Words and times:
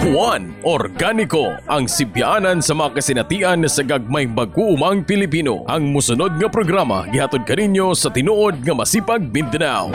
Juan 0.00 0.56
Organico 0.64 1.52
ang 1.68 1.84
sibyanan 1.84 2.64
sa 2.64 2.72
mga 2.72 2.96
kasinatian 2.96 3.68
sa 3.68 3.84
gagmay 3.84 4.24
mag-uumang 4.24 5.04
Pilipino. 5.04 5.68
Ang 5.68 5.92
musunod 5.92 6.40
nga 6.40 6.48
programa 6.48 7.04
gihatod 7.12 7.44
kaninyo 7.44 7.92
sa 7.92 8.08
tinuod 8.08 8.64
nga 8.64 8.72
masipag 8.72 9.20
Mindanao. 9.28 9.92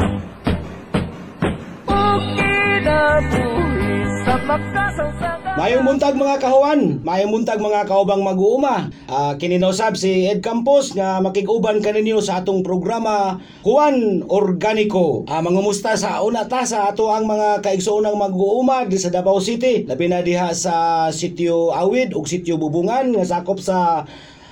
Mayong 5.58 5.90
buntag 5.90 6.14
mga 6.14 6.38
kahuan, 6.38 7.02
mayong 7.02 7.34
buntag 7.34 7.58
mga 7.58 7.90
kaubang 7.90 8.22
mag-uuma. 8.22 8.94
Uh, 9.10 9.34
kininausab 9.42 9.98
si 9.98 10.30
Ed 10.30 10.46
Campos 10.46 10.94
nga 10.94 11.18
makiguban 11.18 11.82
kaninyo 11.82 12.22
sa 12.22 12.46
atong 12.46 12.62
programa 12.62 13.42
Juan 13.66 14.22
Organico. 14.30 15.26
Uh, 15.26 15.42
mangumusta 15.42 15.98
sa 15.98 16.22
una 16.22 16.46
ta 16.46 16.62
sa 16.62 16.94
ato 16.94 17.10
ang 17.10 17.26
mga 17.26 17.66
kaigsoonang 17.66 18.22
mag-uuma 18.22 18.86
di 18.86 19.02
sa 19.02 19.10
Davao 19.10 19.42
City. 19.42 19.82
Labi 19.90 20.06
na 20.06 20.22
diha 20.22 20.54
sa 20.54 21.10
sitio 21.10 21.74
Awid 21.74 22.14
ug 22.14 22.30
sitio 22.30 22.62
Bubungan 22.62 23.18
nga 23.18 23.26
sakop 23.26 23.58
sa 23.58 24.06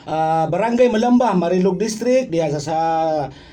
uh, 0.10 0.46
Barangay 0.50 0.90
Malamba, 0.90 1.38
Marilog 1.38 1.78
District 1.78 2.34
diha 2.34 2.50
sa, 2.50 2.60
sa 2.62 2.78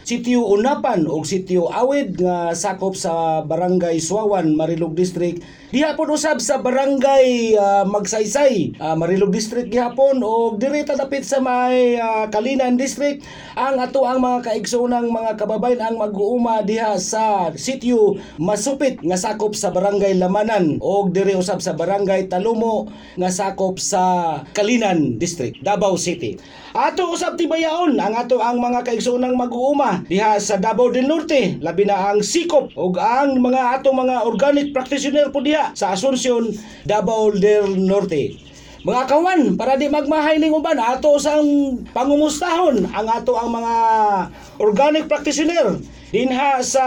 sitio 0.02 0.46
Unapan 0.50 1.06
ug 1.06 1.22
sitio 1.22 1.70
Awid 1.70 2.18
nga 2.18 2.54
sakop 2.54 2.98
sa 2.98 3.42
Barangay 3.46 4.02
Suawan, 4.02 4.54
Marilog 4.54 4.98
District. 4.98 5.42
Diha 5.72 5.96
po 5.96 6.04
usab 6.04 6.36
sa 6.36 6.60
barangay 6.60 7.56
uh, 7.56 7.88
Magsaysay, 7.88 8.76
uh, 8.76 8.92
Marilog 8.92 9.32
District 9.32 9.72
gihapon 9.72 10.20
o 10.20 10.52
direta 10.60 10.92
dapit 10.92 11.24
sa 11.24 11.40
may 11.40 11.96
uh, 11.96 12.28
Kalinan 12.28 12.76
District. 12.76 13.24
Ang 13.56 13.80
ato 13.80 14.04
ang 14.04 14.20
mga 14.20 14.52
kaigsoonang 14.52 15.08
mga 15.08 15.40
kababayan 15.40 15.80
ang 15.80 15.96
mag-uuma 15.96 16.60
diha 16.60 17.00
sa 17.00 17.48
sitio 17.56 18.20
Masupit 18.36 19.00
nga 19.00 19.16
sakop 19.16 19.56
sa 19.56 19.72
barangay 19.72 20.12
Lamanan 20.20 20.76
o 20.84 21.08
dire 21.08 21.40
usab 21.40 21.64
sa 21.64 21.72
barangay 21.72 22.28
Talumo 22.28 22.92
nga 23.16 23.32
sakop 23.32 23.80
sa 23.80 24.36
Kalinan 24.52 25.16
District, 25.16 25.56
Davao 25.64 25.96
City. 25.96 26.36
Ato 26.72 27.12
usab 27.12 27.40
tibayaon 27.40 27.96
ang 27.96 28.12
ato 28.16 28.40
ang 28.40 28.60
mga 28.60 28.84
kaigsoonang 28.84 29.36
mag-uuma 29.36 29.91
diha 30.08 30.40
sa 30.40 30.56
Davao 30.56 30.88
del 30.88 31.04
Norte, 31.04 31.60
labi 31.60 31.84
na 31.84 32.14
ang 32.14 32.24
sikop 32.24 32.72
ug 32.72 32.96
ang 32.96 33.36
mga 33.36 33.80
ato 33.80 33.92
mga 33.92 34.24
organic 34.24 34.72
practitioner 34.72 35.28
po 35.28 35.44
diha 35.44 35.76
sa 35.76 35.92
Asunsyon, 35.92 36.56
Davao 36.88 37.34
del 37.36 37.76
Norte. 37.76 38.32
Mga 38.82 39.02
kawan, 39.06 39.40
para 39.54 39.78
di 39.78 39.86
magmahay 39.86 40.42
ning 40.42 40.50
uban, 40.50 40.74
ato 40.74 41.14
sang 41.14 41.78
pangumustahon 41.94 42.82
ang 42.90 43.06
ato 43.06 43.38
ang 43.38 43.54
mga 43.54 43.74
organic 44.58 45.06
practitioner 45.06 45.78
dinha 46.12 46.60
sa 46.60 46.84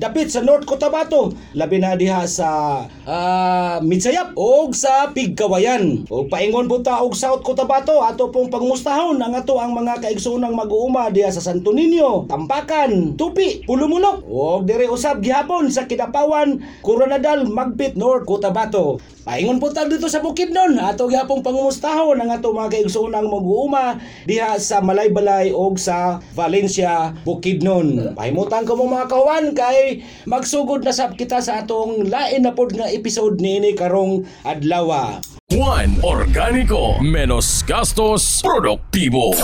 dapit 0.00 0.32
sa 0.32 0.40
North 0.40 0.64
Cotabato 0.64 1.36
labi 1.52 1.76
na 1.76 1.92
diha 1.92 2.24
sa 2.24 2.80
uh, 3.04 3.76
Midsayap 3.84 4.32
og 4.40 4.72
sa 4.72 5.12
Pigkawayan. 5.12 6.08
Og 6.08 6.32
paingon 6.32 6.64
po 6.64 6.80
ta 6.80 7.04
og 7.04 7.12
South 7.12 7.44
Cotabato 7.44 8.00
ato 8.00 8.32
pong 8.32 8.48
pangmustahon 8.48 9.20
ang 9.20 9.36
ato 9.36 9.60
ang 9.60 9.76
mga 9.76 10.00
kaigsoonang 10.00 10.56
mag-uuma 10.56 11.12
diha 11.12 11.28
sa 11.28 11.44
Santo 11.44 11.76
Niño 11.76 12.24
Tampakan 12.24 13.20
Tupi 13.20 13.68
Pulumulok. 13.68 14.24
Og 14.24 14.64
dire 14.64 14.88
usab 14.88 15.20
gihapon 15.20 15.68
sa 15.68 15.84
Kidapawan 15.84 16.80
Coronadal 16.80 17.44
Magpit 17.52 18.00
North 18.00 18.24
Cotabato. 18.24 18.96
Paingon 19.28 19.60
po 19.60 19.68
ta 19.68 19.84
dito 19.84 20.08
sa 20.08 20.24
Bukidnon 20.24 20.80
ato 20.80 21.04
gihapon 21.04 21.44
pangmustahon 21.44 22.16
ang 22.16 22.32
ato 22.32 22.48
mga 22.56 22.80
kaigsoonang 22.80 23.28
mag-uuma 23.28 24.00
diha 24.24 24.56
sa 24.56 24.80
Malaybalay 24.80 25.52
og 25.52 25.76
sa 25.76 26.16
Valencia 26.32 27.12
Bukidnon 27.28 28.16
Pahingon 28.16 28.37
Kalimutan 28.38 28.70
ko 28.70 28.78
mo 28.78 28.86
mga 28.86 29.10
kawan 29.10 29.46
kay 29.50 30.06
magsugod 30.22 30.86
na 30.86 30.94
sab 30.94 31.18
kita 31.18 31.42
sa 31.42 31.58
atong 31.58 32.06
lain 32.06 32.46
na 32.46 32.54
pod 32.54 32.70
nga 32.70 32.86
episode 32.86 33.42
niini 33.42 33.74
karong 33.74 34.22
adlaw. 34.46 35.18
Juan 35.50 35.98
Organico 36.06 37.02
Menos 37.02 37.66
gastos 37.66 38.38
Produktibo 38.38 39.34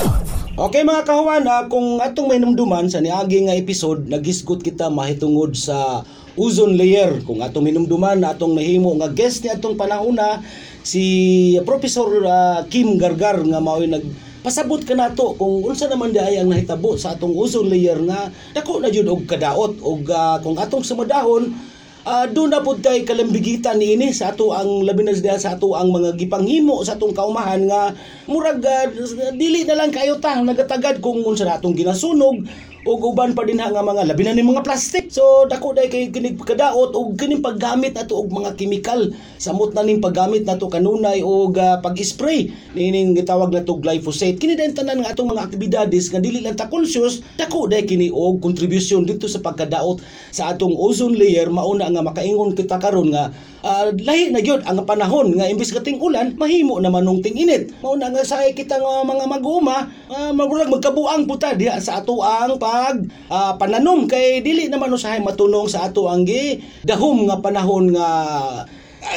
Okay 0.54 0.87
mga 0.87 1.10
kahuan, 1.10 1.43
uh, 1.43 1.66
kung 1.66 1.99
atong 1.99 2.31
may 2.31 2.38
numduman 2.38 2.87
sa 2.87 3.03
niagi 3.03 3.43
nga 3.43 3.59
episode, 3.59 4.06
nagisgot 4.06 4.62
kita 4.62 4.87
mahitungod 4.87 5.59
sa 5.59 6.06
ozone 6.38 6.78
layer. 6.78 7.19
Kung 7.27 7.43
atong 7.43 7.66
minumduman, 7.66 8.22
atong 8.22 8.54
nahimo 8.54 8.94
nga 9.03 9.10
guest 9.10 9.43
ni 9.43 9.50
atong 9.50 9.75
panahuna, 9.75 10.38
si 10.87 11.59
Professor 11.66 12.06
uh, 12.22 12.62
Kim 12.71 12.94
Gargar 12.94 13.43
nga 13.43 13.59
mao'y 13.59 13.91
nag 13.91 14.06
pasabot 14.44 14.77
ka 14.84 14.93
nato 14.93 15.32
kung 15.41 15.65
unsa 15.65 15.88
naman 15.88 16.12
di 16.12 16.21
ay 16.21 16.44
ang 16.44 16.53
nahitabo 16.53 17.00
sa 17.00 17.16
atong 17.16 17.32
ozone 17.32 17.72
layer 17.72 17.97
nga 18.05 18.28
dako 18.53 18.77
na 18.77 18.93
jud 18.93 19.09
og 19.09 19.25
kadaot 19.25 19.81
og 19.81 20.05
uh, 20.12 20.37
kung 20.44 20.60
atong 20.60 20.84
sumadahon 20.84 21.49
uh, 22.05 22.28
doon 22.28 22.53
na 22.53 22.60
pud 22.60 22.84
kay 22.84 23.09
kalambigitan 23.09 23.81
niini 23.81 24.12
sa 24.12 24.37
ato 24.37 24.53
ang 24.53 24.84
labi 24.84 25.00
na 25.00 25.16
sa 25.41 25.56
ato 25.56 25.72
ang 25.72 25.88
mga 25.88 26.21
gipanghimo 26.21 26.84
sa 26.84 27.00
atong 27.00 27.16
kaumahan 27.16 27.65
nga 27.65 27.97
murag 28.28 28.60
uh, 28.60 28.84
dili 29.33 29.65
na 29.65 29.81
lang 29.81 29.88
kayo 29.88 30.21
ta 30.21 30.37
nagatagad 30.44 31.00
kung 31.00 31.25
unsa 31.25 31.49
natong 31.49 31.72
ginasunog 31.72 32.44
ug 32.84 33.00
uban 33.00 33.33
pa 33.33 33.49
din 33.49 33.56
nga 33.56 33.72
mga 33.72 34.05
labi 34.12 34.22
na 34.28 34.37
ni 34.37 34.45
mga 34.45 34.61
plastic. 34.61 35.09
So 35.09 35.49
dako 35.49 35.72
day 35.72 35.89
kay 35.89 36.12
kinig 36.12 36.37
kadaot 36.37 36.93
ug 36.93 37.17
kining 37.17 37.41
paggamit 37.41 37.97
nato 37.97 38.21
og 38.21 38.28
mga 38.28 38.61
chemical. 38.61 39.09
Samot 39.41 39.72
na 39.72 39.81
ning 39.81 40.05
paggamit 40.05 40.45
nato 40.45 40.69
kanunay 40.69 41.25
og 41.25 41.56
uh, 41.56 41.81
pag-spray. 41.81 42.53
Nining 42.77 43.17
gitawag 43.17 43.56
nato 43.56 43.81
glyphosate. 43.81 44.37
Kini 44.37 44.53
din 44.53 44.77
tanan 44.77 45.00
nga 45.00 45.17
atong 45.17 45.33
mga 45.33 45.49
aktibidades 45.49 46.12
nga 46.12 46.21
dili 46.21 46.45
lang 46.45 46.61
ta 46.61 46.69
conscious 46.69 47.25
dako 47.41 47.72
day 47.72 47.89
kini 47.89 48.12
og 48.12 48.45
contribution 48.45 49.09
dito 49.09 49.25
sa 49.33 49.41
pagkadaot 49.41 50.05
sa 50.28 50.53
atong 50.53 50.77
ozone 50.77 51.16
layer. 51.16 51.49
Mauna 51.49 51.89
nga 51.89 52.05
makaingon 52.05 52.53
kita 52.53 52.77
karon 52.77 53.16
nga 53.16 53.33
uh, 53.65 53.89
lahi 53.97 54.28
na 54.28 54.45
gyud 54.45 54.61
ang 54.69 54.84
panahon 54.84 55.33
nga 55.41 55.49
imbis 55.49 55.72
kating 55.72 56.05
ulan 56.05 56.37
mahimo 56.37 56.77
na 56.84 56.93
manong 56.93 57.25
ting 57.25 57.41
init. 57.41 57.72
Mao 57.81 57.97
na 57.97 58.12
nga 58.12 58.21
sa 58.21 58.45
kita 58.53 58.77
nga 58.77 59.09
mga 59.09 59.25
mag-uma 59.25 59.89
uh, 60.12 60.37
magkabuang 60.37 61.25
puta 61.25 61.56
diha 61.56 61.81
sa 61.81 62.05
ato 62.05 62.21
ang 62.21 62.61
pag 62.74 62.98
uh, 63.30 63.54
pananom 63.54 64.10
kay 64.10 64.42
dili 64.42 64.66
naman 64.66 64.90
usahay 64.90 65.22
matunong 65.22 65.70
sa 65.70 65.86
ato 65.86 66.10
ang 66.10 66.26
gi 66.26 66.58
dahom 66.82 67.30
nga 67.30 67.38
panahon 67.38 67.94
nga 67.94 68.08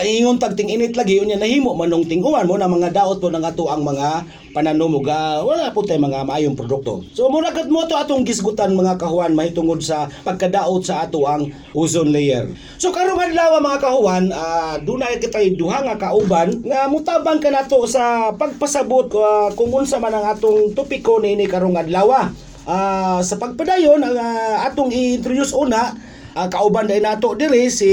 ingon 0.05 0.37
tagting 0.37 0.69
init 0.69 0.93
lagi 0.93 1.17
unya 1.17 1.39
nahimo 1.39 1.73
manong 1.73 2.05
tinguan 2.05 2.45
mo 2.45 2.59
na 2.59 2.69
mga 2.69 2.93
daot 2.93 3.17
po 3.17 3.33
ng 3.33 3.41
ato 3.41 3.71
ang 3.71 3.81
mga 3.81 4.29
pananom 4.53 4.99
ug 4.99 5.09
wala 5.41 5.73
po 5.73 5.81
tay 5.81 5.97
mga 5.97 6.27
maayong 6.27 6.53
produkto. 6.53 7.01
So 7.17 7.31
mura 7.33 7.49
kat 7.55 7.71
mo 7.71 7.87
to 7.89 7.97
atong 7.97 8.27
gisgutan 8.27 8.77
mga 8.77 8.99
kahuan 8.99 9.33
mahitungod 9.33 9.81
sa 9.81 10.11
pagkadaot 10.27 10.83
sa 10.85 11.07
ato 11.07 11.25
ang 11.25 11.49
ozone 11.73 12.13
layer. 12.13 12.51
So 12.77 12.93
karong 12.93 13.31
adlaw 13.31 13.57
mga 13.57 13.79
kahuan, 13.81 14.25
uh, 14.33 14.75
dunay 14.83 15.17
kitay 15.23 15.55
duha 15.55 15.81
nga 15.81 15.97
kauban 15.97 16.61
nga 16.61 16.85
mutabang 16.91 17.41
ka 17.41 17.49
nato 17.49 17.85
sa 17.89 18.35
pagpasabot 18.35 19.07
uh, 19.17 19.49
kung 19.55 19.71
unsa 19.71 19.97
man 19.97 20.13
ang 20.13 20.35
atong 20.35 20.75
topiko 20.77 21.23
niini 21.23 21.47
karong 21.47 21.79
adlaw. 21.79 22.29
Uh, 22.67 23.23
sa 23.23 23.39
pagpadayon 23.39 24.03
ang 24.03 24.11
uh, 24.19 24.67
atong 24.67 24.91
i-introduce 24.91 25.55
una 25.55 25.95
uh, 26.35 26.47
kauban 26.51 26.83
dahil 26.83 26.99
nato 26.99 27.31
diri 27.31 27.71
si 27.71 27.87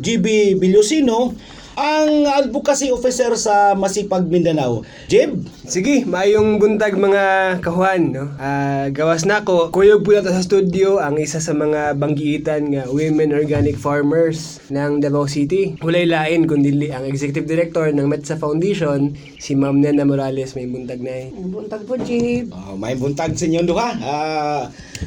GB 0.00 0.56
Bilusino 0.56 1.36
ang 1.78 2.26
advocacy 2.26 2.90
officer 2.90 3.30
sa 3.38 3.78
Masipag 3.78 4.26
Mindanao. 4.26 4.82
Jeb? 5.06 5.46
Sige, 5.62 6.02
mayong 6.02 6.58
buntag 6.58 6.98
mga 6.98 7.58
kahuan. 7.62 8.10
No? 8.10 8.34
Uh, 8.34 8.90
gawas 8.90 9.22
na 9.22 9.46
ko. 9.46 9.70
Kuyog 9.70 10.02
po 10.02 10.18
sa 10.18 10.42
studio 10.42 10.98
ang 10.98 11.22
isa 11.22 11.38
sa 11.38 11.54
mga 11.54 11.94
banggiitan 11.94 12.74
nga 12.74 12.90
Women 12.90 13.30
Organic 13.30 13.78
Farmers 13.78 14.58
ng 14.74 14.98
Davao 14.98 15.30
City. 15.30 15.78
Hulay 15.78 16.10
lain 16.10 16.50
kundi 16.50 16.74
ang 16.90 17.06
Executive 17.06 17.46
Director 17.46 17.94
ng 17.94 18.10
Metsa 18.10 18.34
Foundation, 18.34 19.14
si 19.38 19.54
Ma'am 19.54 19.78
Nena 19.78 20.02
Morales. 20.02 20.58
May 20.58 20.66
buntag 20.66 20.98
na 20.98 21.14
eh. 21.14 21.30
Buntag 21.30 21.86
po, 21.86 21.94
Jib. 21.94 22.50
Uh, 22.50 22.74
may 22.74 22.98
buntag 22.98 23.38
sa 23.38 23.46
inyo 23.46 23.62
duha. 23.62 23.94
Uh, 24.02 24.62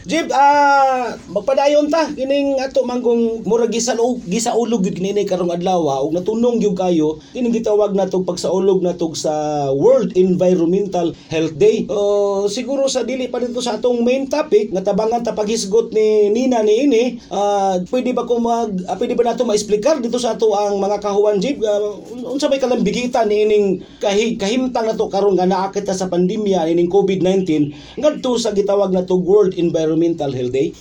Jib, 0.07 0.31
uh, 0.31 1.19
magpadayon 1.35 1.91
ta. 1.91 2.07
Kining 2.15 2.55
ato 2.63 2.87
manggong 2.87 3.43
murag 3.43 3.75
gisaulog, 3.75 4.23
gisaulog 4.23 4.87
yun 4.87 4.95
kinini 4.95 5.27
karong 5.27 5.51
adlaw. 5.51 6.07
Ug 6.07 6.15
natunong 6.15 6.63
gyud 6.63 6.79
kayo 6.79 7.19
kining 7.35 7.51
gitawag 7.51 7.91
nato 7.91 8.23
pagsaulog 8.23 8.79
nato 8.79 9.11
sa 9.11 9.67
World 9.75 10.15
Environmental 10.15 11.11
Health 11.27 11.59
Day. 11.59 11.83
Uh, 11.91 12.47
siguro 12.47 12.87
sa 12.87 13.03
dili 13.03 13.27
pa 13.27 13.43
dito 13.43 13.59
sa 13.59 13.75
atong 13.75 13.99
main 14.07 14.31
topic 14.31 14.71
nga 14.71 14.83
tabangan 14.83 15.27
ta 15.27 15.35
paghisgot 15.35 15.91
ni 15.91 16.31
Nina 16.31 16.63
ni 16.63 16.87
ini, 16.87 17.03
uh, 17.27 17.83
pwede 17.91 18.15
ba 18.15 18.23
ko 18.23 18.39
mag 18.39 18.71
uh, 18.87 18.95
pwede 18.95 19.19
ba 19.19 19.27
nato 19.27 19.43
ma-explicar 19.43 19.99
dito 19.99 20.15
sa 20.21 20.39
ato 20.39 20.55
ang 20.55 20.79
mga 20.79 21.03
kahuan 21.03 21.43
jeep 21.43 21.59
uh, 21.59 21.99
unsa 22.31 22.47
may 22.47 22.63
kalambigitan 22.63 23.27
ni 23.27 23.43
ining 23.43 23.65
kahi, 23.99 24.39
kahimtang 24.39 24.87
nato 24.87 25.11
karon 25.11 25.35
nga 25.35 25.47
naa 25.47 25.67
kita 25.67 25.91
sa 25.91 26.07
pandemya 26.07 26.71
ining 26.71 26.87
COVID-19 26.87 27.75
ngadto 27.99 28.39
sa 28.39 28.55
gitawag 28.55 28.95
nato 28.95 29.19
World 29.19 29.59
Environmental 29.59 29.80
Health 29.87 30.53
Day. 30.53 30.73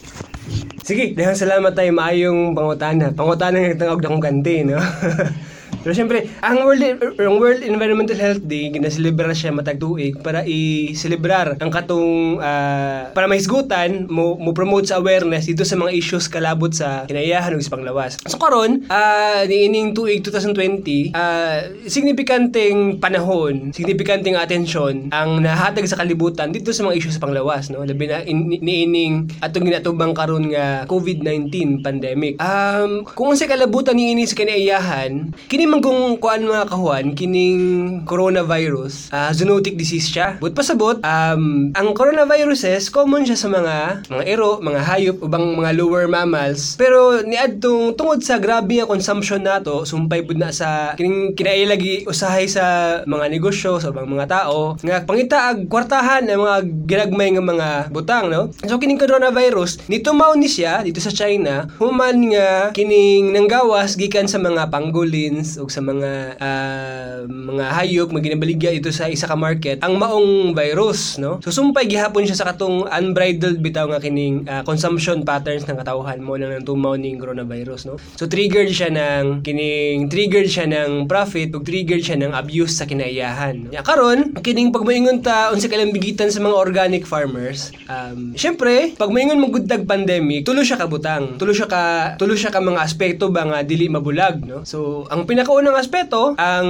Sige, 0.81 1.15
daghang 1.15 1.39
salamat 1.39 1.73
tayo 1.77 1.95
maayong 1.95 2.57
pangutana. 2.57 3.15
Pangutana 3.15 3.63
nga 3.63 3.87
tawag 3.87 4.03
akong 4.03 4.25
kanti, 4.25 4.67
no? 4.67 4.81
Pero 5.81 5.97
syempre, 5.97 6.29
ang 6.45 6.61
World, 6.61 7.17
ang 7.17 7.37
World 7.41 7.65
Environmental 7.65 8.19
Health 8.21 8.45
Day, 8.45 8.69
ginaselebrar 8.69 9.33
siya 9.33 9.49
matag 9.49 9.81
tuig 9.81 10.21
para 10.21 10.45
i-celebrar 10.45 11.57
ang 11.57 11.73
katong 11.73 12.37
ah, 12.37 13.09
para 13.17 13.25
mahisgutan 13.25 14.05
mo, 14.13 14.37
mo 14.37 14.53
promote 14.53 14.93
sa 14.93 15.01
awareness 15.01 15.49
dito 15.49 15.65
sa 15.65 15.81
mga 15.81 15.97
issues 15.97 16.29
kalabot 16.29 16.69
sa 16.69 17.09
kinaiyahan 17.09 17.57
ug 17.57 17.65
sa 17.65 17.73
panglawas. 17.73 18.21
So 18.29 18.37
karon, 18.37 18.85
ah 18.93 19.49
niining 19.49 19.97
tuig 19.97 20.21
2020, 20.21 21.17
ah 21.17 21.65
signifikanteng 21.89 23.01
panahon, 23.01 23.73
signifikanteng 23.73 24.37
atensyon 24.37 25.09
ang 25.17 25.41
nahatag 25.41 25.89
sa 25.89 25.97
kalibutan 25.97 26.53
dito 26.53 26.77
sa 26.77 26.85
mga 26.85 27.01
issues 27.01 27.17
sa 27.17 27.25
panglawas, 27.25 27.73
no? 27.73 27.81
Labi 27.81 28.05
na 28.05 28.21
in, 28.21 28.53
niining 28.53 29.33
atong 29.41 29.65
ginatubang 29.65 30.13
karon 30.13 30.53
nga 30.53 30.85
COVID-19 30.85 31.81
pandemic. 31.81 32.37
Um, 32.37 33.09
kung 33.17 33.33
unsay 33.33 33.49
kalabutan 33.49 33.97
niini 33.97 34.29
sa 34.29 34.37
kinaiyahan, 34.37 35.33
kini 35.49 35.70
man 35.71 35.79
kung 35.79 36.19
kuan 36.19 36.43
mga 36.43 36.67
kahuan, 36.67 37.15
kining 37.15 38.03
coronavirus, 38.03 39.15
ah 39.15 39.31
zoonotic 39.31 39.79
disease 39.79 40.11
siya. 40.11 40.35
But 40.43 40.59
pasabot, 40.59 40.99
um, 41.07 41.71
ang 41.79 41.89
coronaviruses 41.95 42.91
common 42.91 43.23
siya 43.23 43.39
sa 43.39 43.47
mga 43.47 44.03
mga 44.11 44.25
ero, 44.27 44.59
mga 44.59 44.81
hayop 44.83 45.23
ubang 45.23 45.55
mga 45.55 45.71
lower 45.79 46.11
mammals. 46.11 46.75
Pero 46.75 47.23
niadtong 47.23 47.95
tungod 47.95 48.27
sa 48.27 48.43
grabe 48.43 48.83
nga 48.83 48.91
consumption 48.91 49.47
nato, 49.47 49.87
sumpay 49.87 50.27
pud 50.27 50.43
na 50.43 50.51
sa 50.51 50.99
kining 50.99 51.39
kinailagi 51.39 52.03
usahay 52.11 52.51
sa 52.51 53.01
mga 53.07 53.31
negosyo 53.31 53.79
sa 53.79 53.95
ubang 53.95 54.11
mga 54.11 54.27
tao 54.27 54.75
nga 54.83 55.07
pangitaag 55.07 55.71
kwartahan 55.71 56.27
ang 56.27 56.43
mga 56.43 56.57
ginagmay 56.91 57.31
nga 57.31 57.45
mga 57.45 57.69
butang, 57.95 58.27
no? 58.27 58.51
So 58.67 58.83
kining 58.83 58.99
coronavirus, 58.99 59.87
nito 59.87 60.11
mao 60.11 60.35
ni 60.35 60.51
siya 60.51 60.83
dito 60.83 60.99
sa 60.99 61.15
China, 61.15 61.71
human 61.79 62.35
nga 62.35 62.75
kining 62.75 63.31
nanggawas 63.31 63.95
gikan 63.95 64.27
sa 64.27 64.43
mga 64.43 64.73
pangolins 64.73 65.60
ug 65.61 65.69
sa 65.69 65.85
mga 65.85 66.41
ah, 66.41 67.23
mga 67.29 67.65
hayop 67.77 68.09
nga 68.11 68.25
ginabaligya 68.25 68.73
dito 68.75 68.91
sa 68.91 69.07
isa 69.07 69.29
ka 69.29 69.37
market 69.37 69.85
ang 69.85 70.01
maong 70.01 70.57
virus, 70.57 71.21
no? 71.21 71.39
So 71.45 71.53
sumpay 71.53 71.87
gihapon 71.87 72.25
siya 72.25 72.41
sa 72.41 72.49
katong 72.49 72.89
unbridled 72.89 73.61
bitaw 73.61 73.87
nga 73.93 74.01
kining 74.01 74.49
ah, 74.49 74.65
consumption 74.65 75.23
patterns 75.23 75.69
ng 75.69 75.77
katawhan 75.77 76.25
mo 76.25 76.41
nang 76.41 76.65
tumaw 76.65 76.97
ning 76.97 77.21
coronavirus, 77.21 77.93
no? 77.93 77.95
So 78.17 78.25
triggered 78.25 78.73
siya 78.73 78.89
ng 78.91 79.45
kining 79.45 80.09
triggered 80.09 80.49
siya 80.49 80.65
ng 80.67 81.05
profit 81.05 81.53
ug 81.53 81.63
triggered 81.63 82.03
siya 82.03 82.17
ng 82.17 82.33
abuse 82.33 82.81
sa 82.81 82.89
kinaiyahan. 82.89 83.69
Ya 83.71 83.85
karon 83.85 84.33
kining 84.41 84.73
pagmoingon 84.73 85.21
ta 85.21 85.53
unsa 85.53 85.69
kalambigitan 85.69 86.33
sa 86.33 86.41
mga 86.41 86.57
organic 86.57 87.05
farmers, 87.05 87.71
um 87.87 88.33
syempre 88.35 88.97
pag 88.97 89.13
moingon 89.13 89.41
mo 89.43 89.53
gudtag 89.53 89.85
pandemic, 89.85 90.49
tulo 90.49 90.65
siya 90.65 90.81
ka 90.81 90.89
butang. 90.89 91.37
Tulo 91.37 91.53
siya 91.53 91.69
ka 91.69 91.83
tulo 92.17 92.33
siya 92.33 92.49
ka 92.49 92.63
mga 92.63 92.81
aspeto 92.81 93.29
ba 93.29 93.45
nga 93.45 93.59
dili 93.67 93.91
mabulag, 93.91 94.41
no? 94.47 94.63
So 94.65 95.05
ang 95.13 95.27
pinakaunang 95.51 95.83
aspeto 95.83 96.39
ang 96.39 96.67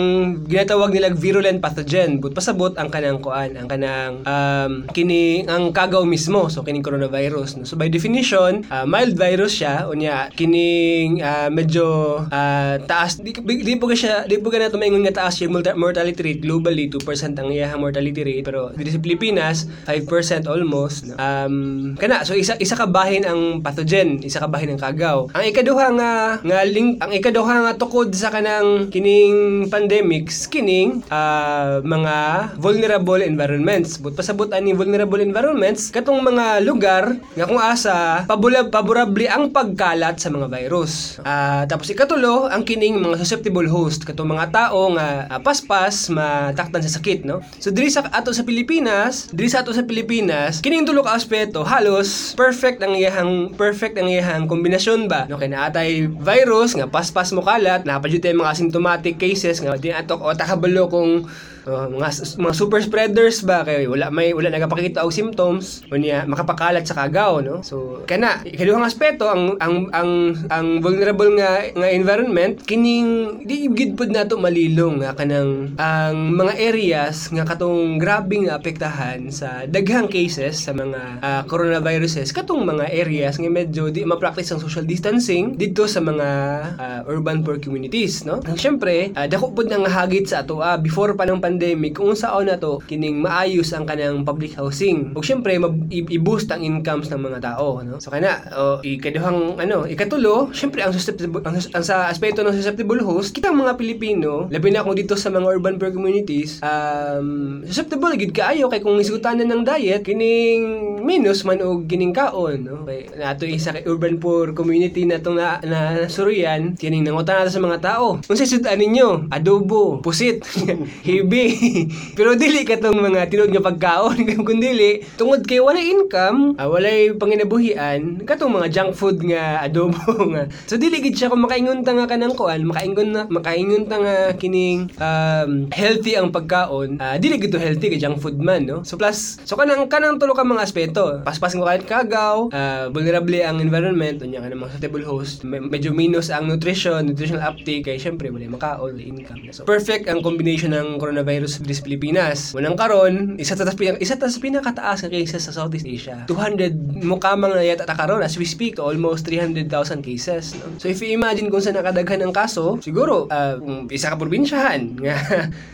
ginatawag 0.49 0.89
nilang 0.97 1.13
virulent 1.13 1.61
pathogen. 1.61 2.17
But 2.17 2.33
pasabot 2.33 2.73
ang 2.81 2.89
kanang 2.89 3.21
kuan, 3.21 3.53
ang 3.61 3.69
kanang 3.69 4.25
um 4.25 4.89
kini 4.97 5.45
ang 5.45 5.77
kagaw 5.77 6.09
mismo, 6.09 6.49
so 6.49 6.65
kining 6.65 6.81
coronavirus, 6.81 7.61
no? 7.61 7.69
So 7.69 7.77
by 7.77 7.93
definition, 7.93 8.65
ah, 8.73 8.89
mild 8.89 9.21
virus 9.21 9.61
siya. 9.61 9.85
Unya 9.85 10.33
kining 10.33 11.21
ah, 11.21 11.53
medyo 11.53 12.25
ah, 12.33 12.81
taas. 12.81 13.21
Di, 13.21 13.37
di 13.37 13.77
po 13.77 13.93
siya 13.93 14.25
di 14.25 14.41
po 14.41 14.49
na 14.49 14.73
tumaingon 14.73 15.05
nga 15.05 15.29
taas 15.29 15.37
yung 15.45 15.61
morta- 15.61 15.77
mortality 15.77 16.25
rate 16.25 16.41
globally. 16.41 16.89
2% 16.89 17.37
ang 17.37 17.53
iyahang 17.53 17.85
mortality 17.85 18.25
rate. 18.25 18.49
Pero 18.49 18.73
dito 18.73 18.97
sa 18.97 19.05
Pilipinas 19.05 19.69
5% 19.85 20.49
almost. 20.49 21.13
No? 21.13 21.21
um 21.21 21.55
kana 22.01 22.25
so 22.25 22.33
isa 22.33 22.57
isa 22.57 22.73
ka 22.73 22.89
bahin 22.89 23.29
ang 23.29 23.61
pathogen. 23.61 24.25
Isa 24.25 24.41
ka 24.41 24.49
bahin 24.49 24.73
ang 24.73 24.81
kagaw. 24.81 25.29
Ang 25.37 25.45
ikaduha 25.53 25.87
nga 26.01 26.13
nga 26.41 26.59
link 26.65 26.97
ang 27.05 27.13
ikaduha 27.13 27.69
nga 27.69 27.73
tukod 27.77 28.09
sa 28.17 28.33
kanang 28.33 28.70
kining 28.89 29.67
pandemics 29.73 30.47
kining 30.47 31.03
ah, 31.11 31.83
mga 31.83 32.17
vulnerable 32.57 33.21
environments. 33.21 33.99
But 33.99 34.15
pasabot 34.17 34.51
ani 34.55 34.73
vulnerable 34.73 35.21
environments 35.21 35.89
katong 35.91 36.21
mga 36.23 36.63
lugar 36.65 37.19
nga 37.35 37.47
kung 37.47 37.61
asa 37.61 38.25
pabulab 38.25 38.71
paborable 38.71 39.27
ang 39.27 39.51
pagkalat 39.51 40.21
sa 40.23 40.31
mga 40.31 40.47
virus. 40.49 41.19
Ah, 41.27 41.67
tapos 41.67 41.91
ikatulo 41.91 42.47
ang 42.49 42.63
kining 42.63 43.01
mga 43.01 43.19
susceptible 43.21 43.67
host 43.67 44.07
katong 44.07 44.31
mga 44.31 44.53
tao 44.55 44.93
nga 44.95 45.27
ah, 45.27 45.41
paspas 45.41 46.09
matakdan 46.13 46.83
sa 46.85 47.01
sakit 47.01 47.27
no? 47.27 47.43
So 47.59 47.75
diri 47.75 47.91
sa 47.91 48.07
ato 48.09 48.31
sa 48.31 48.47
Pilipinas 48.47 49.31
diri 49.35 49.49
sa 49.51 49.63
ato 49.65 49.75
sa 49.75 49.85
Pilipinas 49.87 50.63
kining 50.63 50.87
tulo 50.87 51.03
ka 51.03 51.17
aspeto 51.17 51.67
halos 51.67 52.33
perfect 52.39 52.83
ang 52.83 52.95
iyahang 52.95 53.53
perfect 53.55 53.99
ang 53.99 54.07
iyahang 54.07 54.47
kombinasyon 54.47 55.11
ba? 55.11 55.27
No 55.27 55.41
kay 55.41 55.51
naatay 55.51 56.07
virus 56.07 56.77
nga 56.77 56.87
paspas 56.87 57.33
mo 57.35 57.43
kalat 57.43 57.83
napadyut 57.85 58.21
tay 58.21 58.37
mga 58.37 58.53
asymptomatic 58.61 59.17
cases 59.17 59.57
nga 59.65 59.81
di 59.81 59.89
ato 59.89 60.21
o 60.21 60.37
takabalo 60.37 60.93
kung 60.93 61.25
uh, 61.67 61.87
mga 61.91 62.09
mga 62.41 62.55
super 62.57 62.81
spreaders 62.81 63.43
ba 63.45 63.65
kay 63.67 63.85
wala 63.85 64.09
may 64.13 64.33
wala 64.33 64.53
nagapakita 64.53 65.05
og 65.05 65.13
symptoms 65.13 65.85
unya 65.93 66.25
makapakalat 66.25 66.85
sa 66.87 66.97
kagaw 66.97 67.43
no? 67.45 67.61
So 67.65 68.05
kana 68.07 68.45
ikaduhang 68.47 68.87
aspeto 68.87 69.29
ang 69.29 69.57
ang 69.61 69.89
ang 69.93 70.11
ang 70.49 70.67
vulnerable 70.81 71.33
nga 71.37 71.65
nga 71.75 71.89
environment 71.91 72.63
kining 72.65 73.43
di 73.45 73.69
gid 73.73 73.97
pud 73.97 74.13
nato 74.13 74.37
malilong 74.37 75.05
nga 75.05 75.17
kanang 75.17 75.75
ang 75.77 76.37
mga 76.37 76.55
areas 76.61 77.29
nga 77.33 77.45
katong 77.45 78.01
grabe 78.01 78.47
nga 78.47 78.57
apektahan 78.57 79.29
sa 79.33 79.65
daghang 79.67 80.09
cases 80.09 80.61
sa 80.61 80.73
mga 80.73 81.21
ah, 81.21 81.43
coronaviruses 81.49 82.33
katong 82.33 82.65
mga 82.65 82.93
areas 82.93 83.37
nga 83.41 83.51
medyo 83.51 83.89
di 83.89 84.05
ma-practice 84.05 84.53
ang 84.55 84.61
social 84.63 84.85
distancing 84.85 85.57
dito 85.57 85.85
sa 85.85 86.01
mga 86.01 86.29
ah, 86.77 87.01
urban 87.09 87.43
poor 87.45 87.61
communities 87.61 88.25
no? 88.25 88.41
Syempre 88.57 89.13
ah, 89.17 89.27
dako 89.29 89.53
pud 89.53 89.71
nga 89.71 89.91
hagit 89.91 90.31
sa 90.31 90.43
ato 90.43 90.61
ah, 90.61 90.77
before 90.77 91.17
pa 91.17 91.27
ng 91.27 91.41
pandemic 91.41 91.60
kung 91.95 92.17
saon 92.17 92.49
na 92.49 92.57
to 92.57 92.81
kining 92.89 93.21
maayos 93.21 93.73
ang 93.77 93.85
kanang 93.85 94.25
public 94.25 94.57
housing. 94.57 95.13
Ug 95.13 95.25
syempre 95.25 95.57
i-boost 95.91 96.51
ang 96.53 96.63
incomes 96.65 97.11
ng 97.11 97.21
mga 97.21 97.39
tao 97.43 97.81
no? 97.83 97.99
So 98.01 98.13
kana 98.13 98.41
oh, 98.55 98.79
ikaduhang 98.81 99.61
ano 99.61 99.85
ikatulo 99.85 100.53
syempre 100.55 100.85
ang 100.85 100.93
susceptible 100.95 101.43
ang, 101.45 101.57
ang 101.57 101.85
sa 101.85 102.07
aspeto 102.09 102.45
ng 102.45 102.55
susceptible 102.55 103.01
host 103.03 103.35
kitang 103.35 103.57
mga 103.57 103.77
Pilipino 103.81 104.47
labi 104.53 104.71
na 104.71 104.85
kung 104.85 104.97
dito 104.97 105.17
sa 105.17 105.33
mga 105.33 105.47
urban 105.47 105.77
poor 105.81 105.91
communities 105.91 106.61
um 106.63 107.61
susceptible 107.67 108.13
gid 108.17 108.33
kaayo 108.33 108.69
kay 108.71 108.83
kung 108.83 109.01
isgutanan 109.01 109.49
ng 109.49 109.63
diet 109.67 110.03
kining 110.07 110.99
minus 111.03 111.43
man 111.43 111.61
og 111.65 111.89
kining 111.89 112.15
kaon 112.15 112.67
no? 112.67 112.85
Kay 112.85 113.11
nato 113.17 113.49
isa 113.49 113.75
kay 113.75 113.87
urban 113.89 114.21
poor 114.21 114.53
community 114.53 115.09
na 115.09 115.19
tong 115.19 115.39
na, 115.39 115.59
na, 115.65 116.05
nasuriyan 116.07 116.77
kining 116.77 117.03
nangutan 117.07 117.43
nato 117.43 117.53
sa 117.53 117.63
mga 117.63 117.79
tao. 117.81 118.21
Unsay 118.29 118.49
sudan 118.49 118.77
ninyo 118.77 119.33
adobo 119.33 120.05
pusit 120.05 120.45
hibi 121.07 121.40
pero 122.19 122.35
dili 122.35 122.67
ka 122.67 122.77
tong 122.81 122.99
mga 122.99 123.31
tinud 123.31 123.51
nga 123.53 123.63
pagkaon. 123.65 124.19
Kung 124.47 124.61
dili 124.61 125.03
tungod 125.15 125.45
kay 125.45 125.61
wala 125.63 125.79
income 125.81 126.57
ah, 126.57 126.69
walay 126.69 127.13
panginabuhian 127.15 128.25
katong 128.25 128.53
mga 128.57 128.69
junk 128.73 128.93
food 128.97 129.19
nga 129.25 129.63
adobo 129.65 130.01
nga. 130.33 130.49
So 130.67 130.77
dili 130.77 131.01
gid 131.01 131.17
siya 131.17 131.31
kung 131.31 131.45
makaingon 131.45 131.87
ta 131.87 131.95
nga 131.95 132.11
kanang 132.11 132.35
kuan 132.35 132.67
makaingon 132.67 133.09
na 133.15 133.23
makaingon 133.29 133.87
nga 133.87 134.35
kining 134.37 134.91
um, 134.99 135.71
healthy 135.73 136.17
ang 136.17 136.35
pagkaon. 136.35 136.99
Ah, 136.99 137.17
dili 137.17 137.39
gid 137.41 137.53
to 137.55 137.61
healthy 137.61 137.93
kay 137.93 138.01
junk 138.01 138.19
food 138.21 138.39
man 138.41 138.67
no? 138.67 138.83
So 138.83 138.97
plus 139.01 139.41
so 139.47 139.55
kanang 139.57 139.87
kanang 139.87 140.19
tulo 140.21 140.35
ka 140.35 140.45
mga 140.47 140.65
aspeto. 140.65 141.23
Paspas 141.23 141.55
mo 141.55 141.65
kahit 141.67 141.85
kagaw 141.87 142.51
ah, 142.53 142.87
vulnerable 142.93 143.41
ang 143.41 143.63
environment 143.63 144.23
unya 144.25 144.43
kanang 144.43 144.61
mga 144.67 144.73
suitable 144.77 145.05
host 145.07 145.45
me- 145.45 145.63
medyo 145.63 145.95
minus 145.95 146.29
ang 146.29 146.49
nutrition 146.51 147.05
nutritional 147.07 147.45
uptake 147.45 147.87
kay 147.87 147.97
syempre 147.97 148.29
wala 148.29 148.47
makaon 148.51 148.99
income 148.99 149.41
so 149.51 149.65
perfect 149.65 150.07
ang 150.07 150.21
combination 150.25 150.73
ng 150.75 150.99
coronavirus 150.99 151.30
diri 151.39 151.47
sa 151.47 151.85
Pilipinas. 151.87 152.39
Unang 152.57 152.75
karon 152.75 153.39
isa 153.39 153.55
ta 153.55 153.69
sa 153.69 153.77
pinaka 153.77 154.03
isa 154.03 154.19
ta 154.19 154.27
sa 154.27 154.41
pinakataas 154.43 155.07
nga 155.07 155.11
cases 155.13 155.43
sa 155.47 155.53
Southeast 155.55 155.87
Asia. 155.87 156.27
200 156.27 157.05
mukamang 157.07 157.55
na 157.55 157.63
yata 157.63 157.87
ta 157.87 157.95
karon 157.95 158.25
as 158.25 158.35
we 158.35 158.47
speak 158.49 158.81
almost 158.83 159.29
300,000 159.29 159.67
cases 160.03 160.57
no? 160.57 160.67
so 160.77 160.89
if 160.89 160.99
you 161.01 161.13
imagine 161.13 161.49
kung 161.49 161.61
saan 161.63 161.77
nakadaghan 161.79 162.21
ang 162.25 162.35
kaso 162.35 162.81
siguro 162.81 163.29
kung 163.61 163.87
isa 163.93 164.11
ka 164.13 164.17
probinsyahan 164.17 164.95
nga. 165.05 165.17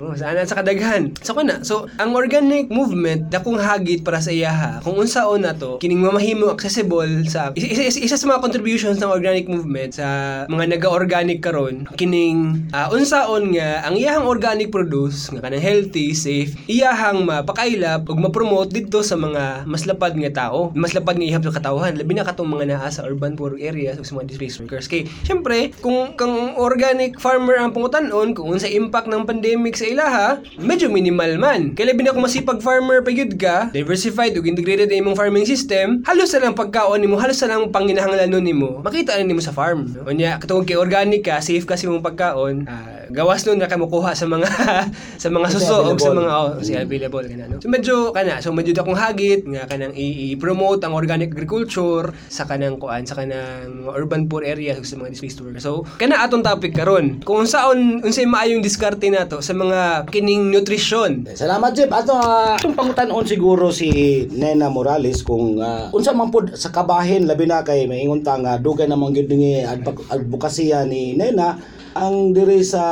Oh, 0.03 0.13
saan 0.13 0.39
sa 0.45 0.59
kadaghan? 0.59 1.15
So 1.23 1.33
kana 1.33 1.63
so 1.63 1.87
ang 1.97 2.13
organic 2.13 2.69
movement 2.69 3.31
dakong 3.31 3.59
hagit 3.59 4.03
para 4.03 4.19
sa 4.21 4.35
iyaha 4.35 4.83
kung 4.83 4.99
unsaon 4.99 5.47
na 5.47 5.55
to 5.55 5.79
kining 5.79 6.03
mamahimo 6.03 6.51
accessible 6.51 7.09
sa 7.31 7.55
isa, 7.55 7.87
isa, 7.89 8.01
isa 8.03 8.17
sa 8.19 8.27
mga 8.27 8.43
contributions 8.43 8.99
ng 8.99 9.11
organic 9.11 9.47
movement 9.47 9.97
sa 9.97 10.07
mga 10.51 10.77
naga-organic 10.77 11.39
karon 11.41 11.87
kining 11.95 12.67
ah, 12.75 12.91
unsaon 12.91 13.55
nga 13.55 13.87
ang 13.87 13.95
iyahang 13.95 14.27
organic 14.27 14.69
produce 14.75 15.31
nga 15.31 15.46
kanang 15.47 15.63
healthy, 15.63 16.11
safe, 16.11 16.59
iyahang 16.67 17.23
mapakaila 17.23 18.03
ug 18.03 18.19
ma-promote 18.19 18.75
didto 18.75 19.07
sa 19.07 19.15
mga 19.15 19.63
mas 19.71 19.87
lapad 19.87 20.19
nga 20.19 20.51
tao, 20.51 20.75
mas 20.75 20.91
lapad 20.91 21.15
nga 21.15 21.27
ihap 21.27 21.47
sa 21.47 21.55
katawhan, 21.55 21.95
labi 21.95 22.19
na 22.19 22.27
katong 22.27 22.51
mga 22.51 22.75
naa 22.75 22.91
sa 22.91 23.07
urban 23.07 23.39
poor 23.39 23.55
areas 23.55 23.95
ug 24.03 24.07
sa 24.07 24.19
mga 24.19 24.35
displaced 24.35 24.59
workers. 24.59 24.91
Kay 24.91 25.07
syempre, 25.23 25.71
kung 25.79 26.19
kang 26.19 26.59
organic 26.59 27.23
farmer 27.23 27.63
ang 27.63 27.71
pangutan-on 27.71 28.35
kung 28.35 28.59
unsa 28.59 28.67
impact 28.67 29.07
ng 29.07 29.23
pandemic 29.23 29.79
sa 29.79 29.87
ilaha, 29.87 30.27
medyo 30.59 30.91
minimal 30.91 31.39
man. 31.39 31.79
Kay 31.79 31.95
labi 31.95 32.03
na 32.03 32.11
kung 32.11 32.27
masipag 32.27 32.59
farmer 32.59 33.07
pa 33.07 33.15
gyud 33.15 33.39
ka, 33.39 33.71
diversified 33.71 34.35
ug 34.35 34.51
integrated 34.51 34.91
ang 34.91 35.07
imong 35.07 35.17
farming 35.17 35.47
system, 35.47 36.03
halos 36.03 36.35
na 36.35 36.51
lang 36.51 36.59
pagkaon 36.59 36.99
nimo, 36.99 37.23
halos 37.23 37.39
na 37.47 37.55
lang 37.55 37.71
panginahanglanon 37.71 38.43
nimo. 38.43 38.83
Makita 38.83 39.15
na 39.15 39.23
nimo 39.23 39.39
sa 39.39 39.55
farm. 39.55 39.87
No? 39.95 40.11
Unya 40.11 40.43
katong 40.43 40.67
kay 40.67 40.75
organic 40.75 41.23
ka, 41.23 41.39
safe 41.39 41.63
ka 41.63 41.79
sa 41.79 41.87
imong 41.87 42.03
pagkaon, 42.03 42.67
ah, 42.67 42.96
gawas 43.11 43.47
nun 43.47 43.59
na 43.61 43.71
ka 43.71 43.79
makuha 43.79 44.13
sa 44.13 44.27
mga 44.27 44.49
sa 45.23 45.29
mga 45.31 45.47
suso 45.53 45.93
ug 45.93 45.99
sa 45.99 46.11
mga 46.11 46.31
oh, 46.31 46.51
kasi 46.59 46.73
available 46.75 47.27
kana 47.27 47.47
no. 47.47 47.59
So 47.63 47.71
medyo 47.71 48.11
kana, 48.11 48.43
so 48.43 48.51
medyo 48.51 48.75
akong 48.77 48.99
hagit 48.99 49.47
nga 49.47 49.67
kanang 49.71 49.95
i-promote 49.95 50.83
ang 50.83 50.95
organic 50.95 51.31
agriculture 51.33 52.11
sa 52.27 52.47
kanang 52.47 52.79
kuan 52.81 53.07
sa 53.07 53.19
kanang 53.19 53.87
urban 53.93 54.27
poor 54.27 54.43
areas 54.43 54.83
sa 54.83 54.99
mga 54.99 55.15
displaced 55.15 55.41
workers. 55.43 55.65
So 55.65 55.87
kana 55.99 56.23
atong 56.23 56.43
topic 56.43 56.75
karon. 56.75 57.23
Kung 57.23 57.47
unsaon 57.47 58.03
unsay 58.03 58.27
maayong 58.27 58.63
diskarte 58.63 59.07
nato 59.11 59.39
sa 59.41 59.55
mga 59.55 60.11
kining 60.11 60.51
nutrition 60.51 61.27
Salamat 61.37 61.73
Jeff. 61.77 61.91
Ato 61.93 62.17
uh, 62.17 62.57
itong 62.59 62.77
pangutan-on 62.77 63.27
siguro 63.29 63.71
si 63.71 64.25
Nena 64.33 64.73
Morales 64.73 65.23
kung 65.23 65.59
ah, 65.61 65.89
unsa 65.93 66.17
man 66.17 66.33
pud 66.33 66.55
sa 66.55 66.73
kabahin 66.73 67.29
labi 67.29 67.47
na 67.47 67.63
kay 67.63 67.87
maingon 67.87 68.25
ta 68.25 68.39
nga 68.41 68.59
dugay 68.59 68.89
namang 68.89 69.15
gyud 69.15 69.31
ni 69.33 69.63
advok- 69.63 70.09
advokasya 70.11 70.85
ni 70.89 71.15
Nena 71.15 71.76
ang 71.97 72.37
diri 72.37 72.61
sa 72.61 72.85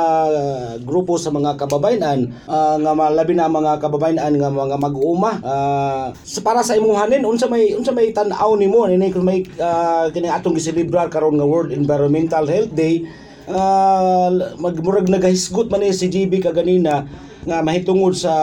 grupo 0.81 1.21
sa 1.21 1.29
mga 1.29 1.61
kababayan 1.61 2.33
ah, 2.49 2.75
nga 2.81 2.93
malabi 2.97 3.37
na 3.37 3.45
mga 3.45 3.77
kababayan 3.77 4.33
nga 4.35 4.49
mga 4.49 4.77
mag-uuma 4.81 5.37
Ah, 5.45 6.09
sa 6.25 6.41
para 6.41 6.65
sa 6.65 6.73
imuhanin 6.73 7.21
unsa 7.21 7.45
may 7.45 7.77
unsa 7.77 7.93
may 7.93 8.09
tan-aw 8.09 8.57
nimo 8.57 8.89
ni 8.89 9.13
kung 9.13 9.25
may 9.27 9.45
ah, 9.61 10.09
kini 10.09 10.27
atong 10.31 10.57
giselebrar 10.57 11.07
karon 11.13 11.37
nga 11.37 11.45
World 11.45 11.69
Environmental 11.69 12.49
Health 12.49 12.73
Day 12.73 13.05
ah, 13.45 14.33
magmurag 14.57 15.05
nagahisgot 15.05 15.69
man 15.69 15.85
ni 15.85 15.93
si 15.93 16.09
GB 16.09 16.41
kaganina 16.41 17.05
nga 17.45 17.61
mahitungod 17.61 18.17
sa 18.17 18.33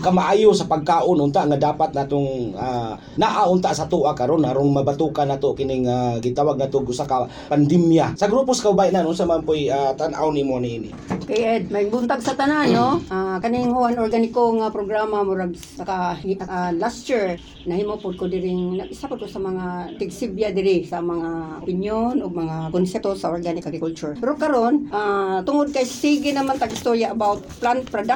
kamaayo 0.00 0.56
sa 0.56 0.64
pagkaon 0.64 1.20
unta 1.20 1.44
nga 1.44 1.60
dapat 1.60 1.92
natong 1.92 2.56
uh, 2.56 2.96
naaunta 3.20 3.76
sa 3.76 3.84
tuwa 3.84 4.16
karon 4.16 4.44
aron 4.48 4.72
mabatukan 4.72 5.28
nato 5.28 5.52
kining 5.52 5.84
ah, 5.86 6.16
gitawag 6.18 6.56
nato 6.56 6.80
usa 6.80 7.04
ka 7.04 7.28
pandemya 7.52 8.16
sa 8.16 8.26
grupo 8.26 8.56
sa 8.56 8.72
kababayan 8.72 9.04
unsa 9.04 9.28
man 9.28 9.44
poy 9.44 9.68
ah, 9.68 9.92
tan-aw 9.92 10.32
nimo 10.32 10.56
niini 10.56 11.14
Kay 11.24 11.40
Ed, 11.40 11.64
may 11.72 11.88
buntag 11.88 12.20
sa 12.20 12.36
tanan, 12.36 12.68
no? 12.68 13.00
Ah, 13.08 13.40
kaning 13.40 13.72
Juan 13.72 13.96
Organico 13.96 14.44
nga 14.60 14.68
programa 14.68 15.24
murag 15.24 15.56
sa 15.56 15.80
ka, 15.80 16.20
ah, 16.20 16.68
last 16.76 17.08
year 17.08 17.40
nahimo 17.64 17.96
pod 17.96 18.20
ko 18.20 18.28
diring 18.28 18.76
isa 18.92 19.08
pod 19.08 19.24
ko 19.24 19.24
sa 19.24 19.40
mga 19.40 19.96
tigsibya 19.96 20.52
diri 20.52 20.84
sa 20.84 21.00
mga 21.00 21.64
opinion 21.64 22.20
o 22.20 22.28
mga 22.28 22.68
konsepto 22.68 23.16
sa 23.16 23.32
organic 23.32 23.64
agriculture. 23.64 24.12
Pero 24.20 24.36
karon, 24.36 24.92
ah, 24.92 25.40
tungod 25.48 25.72
kay 25.72 25.88
sige 25.88 26.28
naman 26.36 26.60
tag 26.60 26.76
istorya 26.76 27.16
about 27.16 27.40
plant 27.56 27.88
production, 27.88 28.13